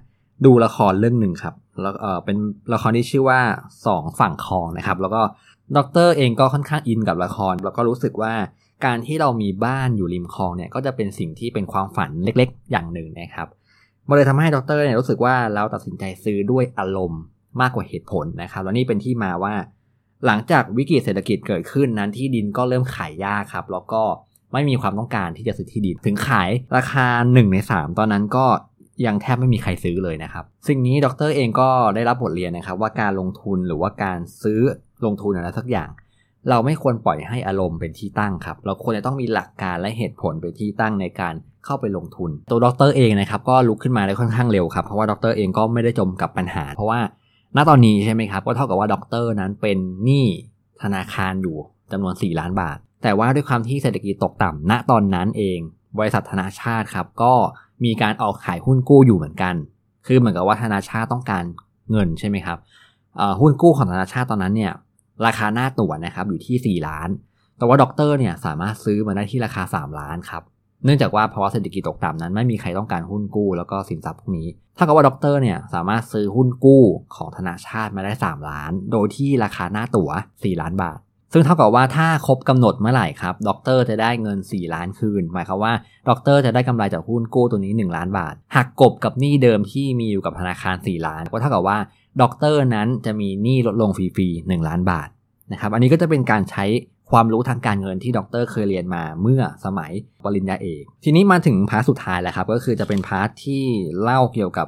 [0.45, 1.93] ดูละครเรื่องหนึ่งครับแล้ว
[2.25, 2.37] เป็น
[2.73, 3.39] ละครที่ชื่อว่า
[3.79, 5.21] 2 ฝั่งคลองนะครับ แล้วก็
[5.77, 8.33] ดรเองก็ค่อนข้างอินกับละคร แล้วก็รู้สึกว่า
[8.85, 13.47] การที่เรามีบ้านอยู่ริมคลองเนี่ยก็จะเป็นสิ่งที่เป็นความฝันเล็กๆ อย่างหนึ่งนะครับ
[14.07, 17.21] มันเลยทำให้ดรเนี่ยรู้สึกว่าเราตัดสินใจซื้อด้วยอารมณ์
[17.61, 19.53] มากกว่าเหตุผลนะครับแล้วนี่เป็นที่มาว่า
[20.25, 24.01] หลังจากวิกฤตเศรษฐกิจเกิดขึ้นนั้นที่ดินก็เริ่มขายยากครับ แล้วก็
[24.53, 28.45] ไม่มีความต้องการที่จะซื้อที่ดินถึงขายราคา 1 ใน 3 ตอนนั้นก็
[29.05, 34.59] ยังแทบไม่มีใครซื้อเลยนะครับ สิ่งนี้ดรเองก็ได้รับบทเรียนนะครับ ว่าการลงทุนหรือว่าการซื้อ
[35.05, 35.89] ลงทุนอะไรสักอย่าง
[36.49, 41.33] เราไม่ควรปล่อยให้อารมณ์เป็นที่ตั้งครับ เราควรจะต้องมีหลักการและเหตุผลเป็นที่ตั้งในการ
[41.65, 46.99] เข้าไปลงทุน ตัวดรเองนะครับก็ลุกขึ้นมาได้ค่อนข้างเร็วครับเพราะว่าดรเองก็ไม่ได้จมกับปัญหา เพราะว่า
[47.55, 50.25] ณตอนนี้ใช่ไหมครับ ก็เท่ากับว่าด็อกเตอร์นั้นเป็นหนี้
[50.81, 51.55] ธนาคารอยู่
[51.91, 55.59] จำนวน 4 ล้านบาท แต่ว่าด้วยความที่เศรษฐกิจตกต่ำณตอนนั้นเอง
[55.97, 57.33] บริษัทธนาชาติครับก็
[57.85, 59.55] มีการออกขายหุ้นกู้อยู่เหมือนกัน
[60.07, 61.43] คือเหมือนกับว่าธนาชาติต้องการ
[61.91, 62.57] เงินใช่ไหมครับ
[63.41, 64.73] หุ้นกู้ของธนาชาติตอนนั้นเนี่ย
[65.25, 67.09] ราคาหน้าตั๋วนะครับอยู่ที่ 4 ล้าน
[67.57, 70.43] แต่ว่าด็อกเตอร์เนี่ยสามารถซื้อมาได้ที่ราคา 3 ล้านครับ
[70.85, 74.47] เนื่องจากว่าภาวะเศรษฐกิจตกต่ำนั้นไม่มีใครต้องการหุ้นกู้แล้วก็สินทรัพย์พวกนี้
[74.77, 76.83] เท่ากับว่าด็อกเตอร์เนี่ยสามารถซื้อหุ้นกู้
[77.15, 80.99] ของธนาชาติมาได้ 3 ล้าน โดยที่ราคาหน้าตั๋ว 4 ล้านบาท
[81.33, 85.73] ซึ่งเท่ากับว่าถ้าครบกำหนดเมื่อไหร่ครับด็อกเตอร์จะได้เงิน 4 ล้านคืน หมายความว่า
[86.09, 91.77] ด็อกเตอร์จะได้กำไรจากหุ้นกู้ตัวนี้ 1 ล้านบาทหักลบกับหนี้เดิมที่มีอยู่กับธนาคาร 4 ล้าน ก็เท่ากับว่า
[92.21, 95.09] ด็อกเตอร์นั้นจะมีหนี้ลดลงฟรีๆ1ล้านบาท
[95.51, 96.65] นะครับ อันนี้ก็จะเป็นการใช้
[97.11, 99.91] ความรู้ทางการเงินที่ด็อกเตอร์เคยเรียนมาเมื่อสมัย
[100.23, 103.63] ปริญญาเอก ทีนี้มาถึง part สุดท้ายแล้วครับ ก็คือจะเป็น part ที่
[104.01, 104.67] เล่าเกี่ยวกับ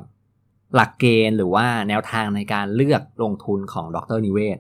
[0.76, 4.58] หลักเกณฑ์หรือว่าแนวทางในการเลือกลงทุนของดรนิเวศน์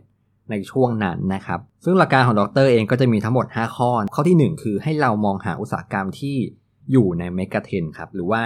[0.51, 6.35] ในช่วงนั้นนะครับ ซึ่งหลักการของดรเองก็จะมีทั้งหมด 5 ข้อ ข้อที่ 1 คือให้เรามองหาอุตสาหกรรมที่
[6.91, 8.41] อยู่ในเมกะเทนครับ หรือว่า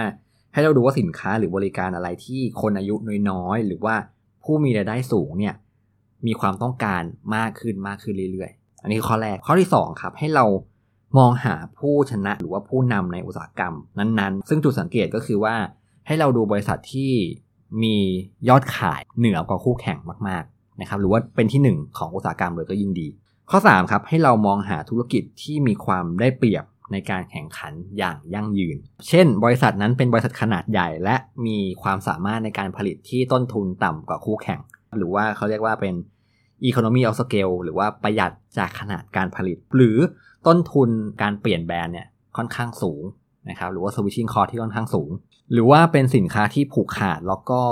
[0.52, 2.94] ให้เราดูว่าสินค้าหรือบริการอะไรที่คนอายุ
[3.30, 3.96] น้อยๆ หรือว่า
[4.44, 5.54] ผู้มีรายได้สูงเนี่ย
[6.26, 7.02] มีความต้องการ
[7.36, 8.52] มากขึ้นมากขึ้นเรื่อย
[8.82, 10.44] อันนี้ข้อแรกข้อที่2ครับให้เรา
[11.18, 15.54] มองหาผู้ชนะหรือว่าผู้นำในอุตสาหกรรมนั้นๆ ซึ่งจุดสังเกตก็คือว่า
[16.06, 17.12] ให้เราดูบริษัทที่
[17.82, 17.96] มี
[18.48, 23.08] ยอดขายเหนือกว่าคู่แข่งมากๆนะครับหรือว่าเป็นที่ 1 ของอุตสาหกรรมเลยก็ยิ่งดี
[23.50, 28.76] ข้อ3ครับให้เรามองหาธุรกิจที่มีความได้เปรียบในการแข่งขันอย่างยั่งยืน
[29.08, 31.16] เช่น บริษัทนั้นเป็นบริษัทขนาดใหญ่ และ
[31.46, 34.60] มีความสามารถในการผลิตที่ต้นทุนต่ำกว่าคู่แข่ง
[34.96, 35.94] หรือว่าเขาเรียกว่าเป็น
[36.68, 39.96] economy of scale หรือว่าประหยัดจากขนาดการผลิต หรือ
[40.46, 40.90] ต้นทุน
[41.22, 42.06] การเปลี่ยนแบรนด์เนี่ย
[42.36, 43.02] ค่อนข้างสูง
[43.50, 45.10] นะครับหรือว่า switching cost ที่ค่อนข้างสูง
[45.52, 47.62] หรือว่าเป็นสินค้าที่ผูกขาดแล้วก็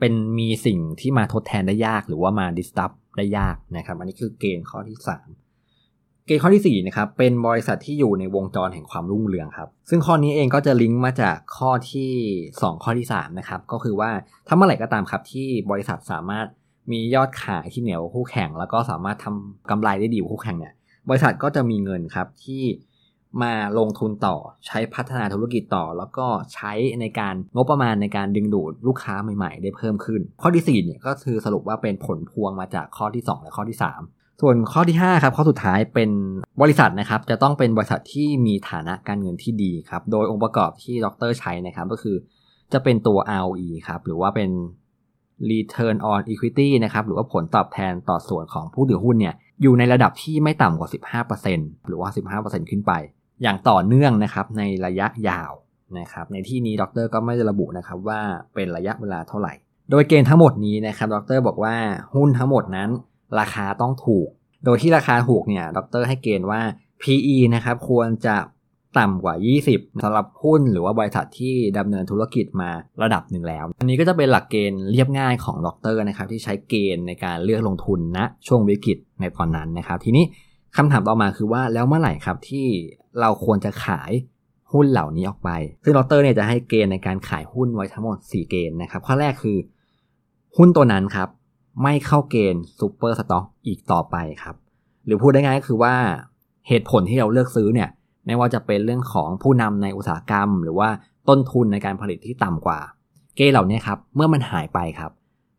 [0.00, 12.10] เป็นมีสิ่งที่มาทดแทนได้ยากหรือว่ามา disrupt ได้ยากนะครับ อันนี้คือเกณฑ์ข้อที่ 3 เกณฑ์ข้อที่ 4 นะครับ เป็นบริษัทที่อยู่ในวงจรแห่งความรุ่งเรืองครับ ซึ่งข้อนี้เองก็จะลิงก์มาจากข้อที่
[12.48, 14.10] 2 ข้อที่ 3 นะครับ ก็คือว่า
[14.46, 16.46] ถ้าเมื่อไหร่ก็ตามครับที่บริษัทสามารถ
[16.92, 20.74] มียอดขายที่เหนียวคู่แข่ง แล้วก็สามารถทำกำไรได้ดีกว่าคู่แข่งเนี่ย
[21.08, 22.62] บริษัทก็จะมีเงินครับที่
[23.42, 24.36] มาลงทุนต่อ
[24.66, 33.78] ใช้พัฒนาธุรกิจต่อ แล้วก็ใช้ในการงบประมาณในการดึงดูดลูกค้าใหม่ๆ ได้เพิ่มขึ้น ข้อที่4เนี่ยก็คือสรุปว่าเป็นผลพวงมาจากข้อที่ 2 และข้อที่
[34.08, 36.10] 3 ส่วนข้อที่5ครับข้อสุดท้ายเป็น
[36.62, 42.16] บริษัทนะครับจะต้องเป็นบริษัทที่มีฐานะการเงินที่ดีครับโดยองค์ประกอบที่ดรใช้นะครับก็คือ
[42.72, 44.50] จะเป็นตัว ROE ครับหรือว่าเป็น
[45.50, 50.88] Return on Equity นะครับหรือว่าผลตอบแทนต่อส่วนของผู้ถือหุ้นเนี่ยอยู่ในระดับที่ไม่ต่ำกว่า
[51.34, 52.08] 15%หรือว่า
[52.40, 52.92] 15%ขึ้นไป
[53.42, 55.52] อย่างต่อเนื่องนะครับในระยะยาว
[55.98, 58.20] นะครับในที่นี้ดรก็ไม่ได้ระบุนะครับว่า
[58.54, 59.52] เป็นระยะเวลาเท่าไหร่
[59.90, 61.74] โดยเกณฑ์ทั้งหมดนี้นะครับดรบอกว่า
[62.14, 62.90] หุ้นทั้งหมดนั้น
[63.40, 64.28] ราคาต้องถูก
[64.64, 66.60] โดยที่ราคาถูกเนี่ยดรให้เกณฑ์ว่า
[67.02, 68.36] PE นะครับควรจะ
[68.98, 69.34] ต่ำกว่า
[69.68, 72.70] 20สำหรับหุ้นหรือว่าบริษัทที่ดำเนินธุรกิจมา
[73.02, 80.24] ระดับหนึ่งแล้ว อันนี้ก็จะเป็นหลักเกณฑ์เรียบง่ายของดรนะครับที่ใช้เกณฑ์ในการเลือกลงทุนณนะช่วงวิกฤตในตอนนั้นนะครับทีนี้
[80.76, 82.66] คำถามต่อมาคือว่าแล้วเมื่อไหร่ครับที่
[83.20, 84.10] เราควรจะขาย
[84.72, 85.50] หุ้นเหล่านี้ออกไป
[85.84, 89.58] ซึ่งดรเนี่ยจะให้เกณฑ์ในการขายหุ้นไว้ทั้งหมด 4 เกณฑ์นะครับ ข้อแรกคือ
[90.56, 91.28] หุ้นตัวนั้นครับ
[91.82, 94.56] ไม่เข้าเกณฑ์ super stock อีกต่อไปครับ
[95.06, 95.94] หรือพูดได้ง่ายก็คือว่า
[96.68, 97.88] เหตุผลที่เราเลือกซื้อเนี่ย
[98.28, 100.88] ไม่ว่าจะเป็นเรื่องของผู้นำในอุตสาหกรรม หรือว่า
[101.28, 102.80] ต้นทุนในการผลิตที่ต่ำกว่า
[103.36, 105.12] เกณฑ์เหล่านี้ครับ เมื่อมันหายไปครับ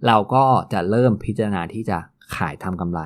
[0.07, 0.43] เราก็
[0.73, 1.97] จะเริ่มพิจารณาที่จะ
[2.35, 3.01] ขายทำกำไร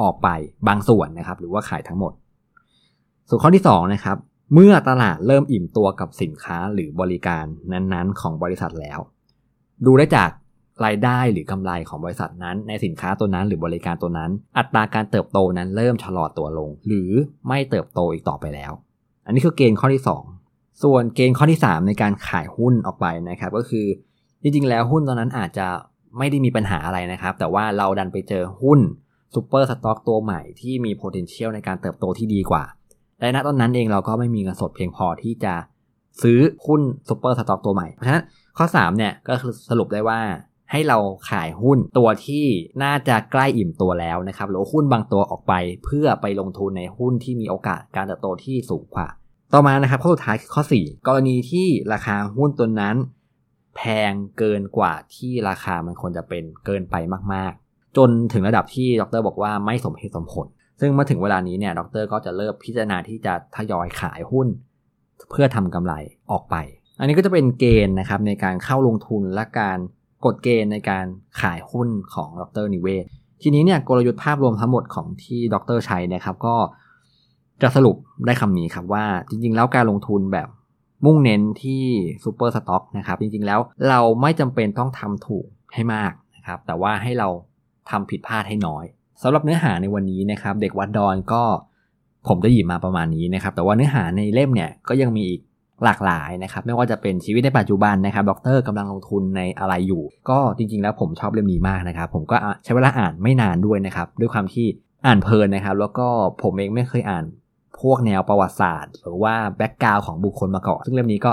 [0.00, 0.28] ออกไป
[0.68, 2.12] บางส่วนนะครับ หรือว่าขายทั้งหมด
[3.28, 4.16] ส่วนข้อที่2นะครับ
[4.54, 8.98] เมื่อตลาดเริ่มอิ่มตัวกับสินค้าหรือบริการนั้นๆ ของบริษัทแล้ว
[9.86, 10.30] ดูได้จาก
[10.84, 17.10] รายได้หรือกำไรของบริษัทนั้น ในสินค้าตัวนั้นหรือบริการตัวนั้น อัตราการเติบโตนั้นเริ่มชะลอตัวลง หรือ
[17.48, 18.72] ไม่เติบโตอีกต่อไปแล้ว
[19.26, 20.02] อันนี้คือเกณฑ์ข้อที่
[20.42, 23.86] 2 ส่วนเกณฑ์ข้อที่ 3 ในการขายหุ้นออกไปนะครับ ก็คือ
[24.42, 25.66] จริงๆแล้วหุ้นตัวนั้นอาจจะ
[26.18, 28.80] ไม่ได้มีปัญหาอะไรนะครับ แต่ว่าเราดันไปเจอหุ้น
[29.34, 32.64] super stock ตัวใหม่ที่มี potential ในการเติบโตที่ดีกว่า
[33.20, 35.54] และณตอนนั้นเองเราก็ไม่มีเงินสดเพียงพอที่จะ
[36.22, 38.24] ซื้อหุ้น super stock ตัวใหม่ เพราะฉะนั้น
[38.58, 40.20] ข้อ3เนี่ยก็คือสรุปได้ว่า
[40.70, 40.98] ให้เรา
[41.30, 42.44] ขายหุ้นตัวที่
[42.82, 45.52] น่าจะใกล้อิ่มตัวแล้วนะครับหรือหุ้นบางตัวออกไป
[45.84, 49.08] เพื่อไปลงทุนในหุ้นที่มีโอกาสการเติบโตที่สูงกว่า
[49.52, 52.96] ต่อมานะครับข้อสุดท้ายคือข้อ 4 กรณีที่ราคาหุ้นตัวนั้น
[53.76, 56.96] แพงเกินกว่าที่ราคามันควรจะเป็นเกินไป
[57.32, 60.46] มากๆ จนถึงระดับที่ดรบอกว่าไม่สมเหตุสมผล
[60.80, 64.48] ซึ่งเมื่อถึงเวลานี้เนี่ยดรก็จะเริ่มพิจารณาที่จะทยอยขายหุ้น
[65.30, 65.94] เพื่อทำกำไร
[66.32, 66.56] ออกไป
[66.98, 69.78] อันนี้ก็จะเป็นเกณฑ์นะครับในการเข้าลงทุนและการ
[70.26, 71.04] กฎเกณฑ์ในการ
[71.40, 73.04] ขายหุ้นของดรนิเวศ
[73.42, 76.56] ทีนี้เนี่ยกลยุทธ์ภาพรวมทั้งหมดของที่ดรใช้นะครับก็
[77.62, 77.96] จะสรุป
[78.26, 80.48] ได้คำนี้ครับว่าจริง ๆ แล้วการลงทุนแบบ
[81.04, 81.84] มุ่งเน้นที่
[82.24, 87.28] super stock นะครับจริง ๆ แล้วเราไม่จำเป็นต้องทำถูกให้มากนะครับแต่ว่าให้เรา
[87.90, 88.84] ทำผิดพลาดให้น้อย
[89.22, 91.42] สำหรับเนื้อหาในวันนี้นะครับ เด็กวัดดอนก็
[92.28, 95.40] ผมจะหยิบมาประมาณนี้นะครับ แต่ว่าเนื้อหาในเล่มเนี่ยก็ยังมีอีก
[95.84, 104.66] หลากหลายนะครับ ไม่ว่าจะเป็นชีวิตในปัจจุบันนะครับด็อกเตอร์กำลังลงทุนในอะไรอยู่ ก็จริง ๆ แล้วผมชอบเล่มนี้มากนะครับ ผมก็ใช้เวลาอ่านไม่นานด้วยนะครับ ด้วยความที่
[105.06, 106.06] อ่านเพลินนะครับ แล้วก็
[106.42, 107.24] ผมเองไม่เคยอ่าน
[107.80, 111.32] พวกแนวประวัติศาสตร์ หรือว่า background ของบุคคลมาก่อนซึ่งเล่มนี้ก็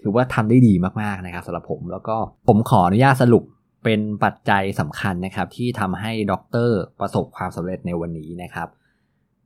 [0.00, 2.16] ถือว่าทำได้ดีมากๆนะครับสำหรับผมแล้วก็
[2.48, 3.44] ผมขออนุญาตสรุป
[3.84, 8.68] เป็นปัจจัยสำคัญนะครับ ที่ทำให้ด็อกเตอร์ประสบความสำเร็จในวันนี้นะครับ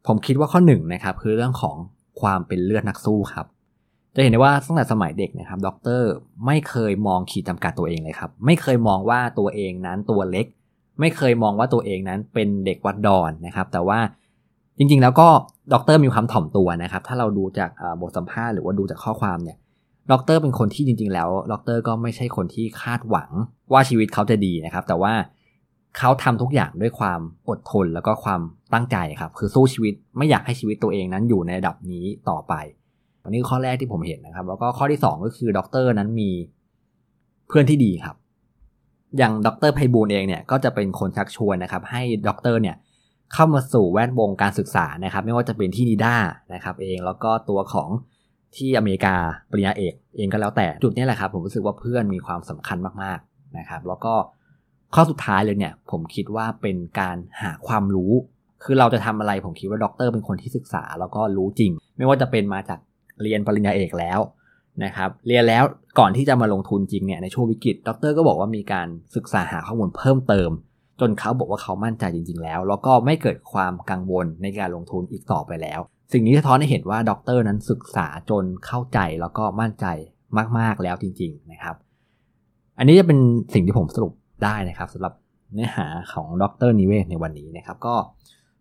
[0.07, 1.77] ผมคิดว่าข้อหนึ่งนะครับคือเรื่องของ
[2.21, 3.47] ความเป็นเลือดนักสู้ครับ
[4.17, 6.11] จะเห็นได้ว่าตั้งแต่สมัยเด็กนะครับด็อกเตอร์
[6.47, 10.47] ไม่เคยมองขีดจำกัดตัวเองเลยครับ ไม่เคยมองว่าตัวเองนั้นตัวเล็ก
[11.01, 14.01] ไม่เคยมองว่าตัวเองนั้นเป็นเด็กวัดดอนนะครับ แต่ว่า
[14.79, 15.29] จริงๆ แล้วก็
[15.73, 19.57] ด็อกเตอร์มีความถ่อมตัวนะครับ ถ้าเราดูจากบทสัมภาษณ์หรือว่าดูจากข้อความเนี่ย
[20.13, 23.31] ด็อกเตอร์เป็นคนที่จริง ๆ แล้วด็อกเตอร์ก็ไม่ใช่คนที่คาดหวัง
[23.73, 25.13] ว่าชีวิตเขาจะดีนะครับ แต่ว่า
[25.99, 28.41] เขาทำทุกอย่างด้วยความอดทนแล้วก็ความ
[28.73, 32.55] ตั้งใจครับ คือสู้ชีวิตไม่อยากให้ชีวิตตัวเองนั้นอยู่ในระดับนี้ต่อไป
[33.27, 36.31] อันนี้ข้อแรกที่ผมเห็นนะครับ แล้วก็ข้อที่ 2 ก็คือด็อกเตอร์นั้นมี
[37.49, 38.17] เพื่อนที่ดีครับ
[39.19, 42.77] อย่างดรไพบูลย์เองเนี่ยก็จะเป็นคนชักชวนนะครับ ให้ด็อกเตอร์เนี่ย
[43.35, 46.17] เข้ามาสู่แวดวงการศึกษานะครับ ไม่ว่าจะเป็นที่นิด้า
[46.55, 47.91] นะครับ เองแล้วก็ตัวของ
[48.57, 49.15] ที่อเมริกา
[49.51, 54.15] ปริญญาเอก เองก็แล้วแต่จุดนี้แหละครับ ผมรู้สึกว่าเพื่อนมีความสำคัญมากๆนะครับ แล้วก็
[54.95, 58.13] ข้อสุดท้ายเลยเนี่ย ผมคิดว่าเป็นการหาความรู้
[58.65, 62.79] คือเราจะทำอะไรผมคิดว่าด็อกเตอร์เป็นคนที่ศึกษา แล้วก็รู้จริง ไม่ว่าจะเป็นมาจาก
[63.23, 64.21] เรียนปริญญาเอกแล้ว
[64.85, 65.65] นะครับเรียนแล้ว
[65.99, 70.51] ก่อนที่จะมาลงทุนจริงเนี่ยในช่วงวิกฤตด็อกเตอร์ก็บอกว่ามีการศึกษาหาข้อมูลเพิ่มเติม
[71.01, 75.81] จนเขาบอกว่าเขามั่นใจจริง ๆ แล้ว แล้วก็ไม่เกิดความกังวลในการลงทุนอีกต่อไปแล้ว
[76.13, 79.87] สิ่งนี้สะท้อนให้เห็นว่าด็อกเตอร์นั้นศึกษาจนเข้าใจแล้วก็มั่นใจ
[80.59, 81.77] มากๆแล้วจริง ๆนะครับ
[82.79, 83.19] อันนี้จะเป็น
[83.55, 84.13] สิ่งที่ผมสรุป
[84.45, 85.15] ได้นะครับสำหรับ
[85.55, 87.95] เนื้อหาของดรนิเวศในวันนี้นะครับ ก็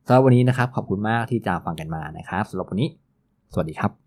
[0.05, 2.89] สำหรับวันนี้นะครับขอบคุณมากที่จะฟังกันมานะครับสำหรับวันนี้
[3.53, 4.04] สวัสดีครับ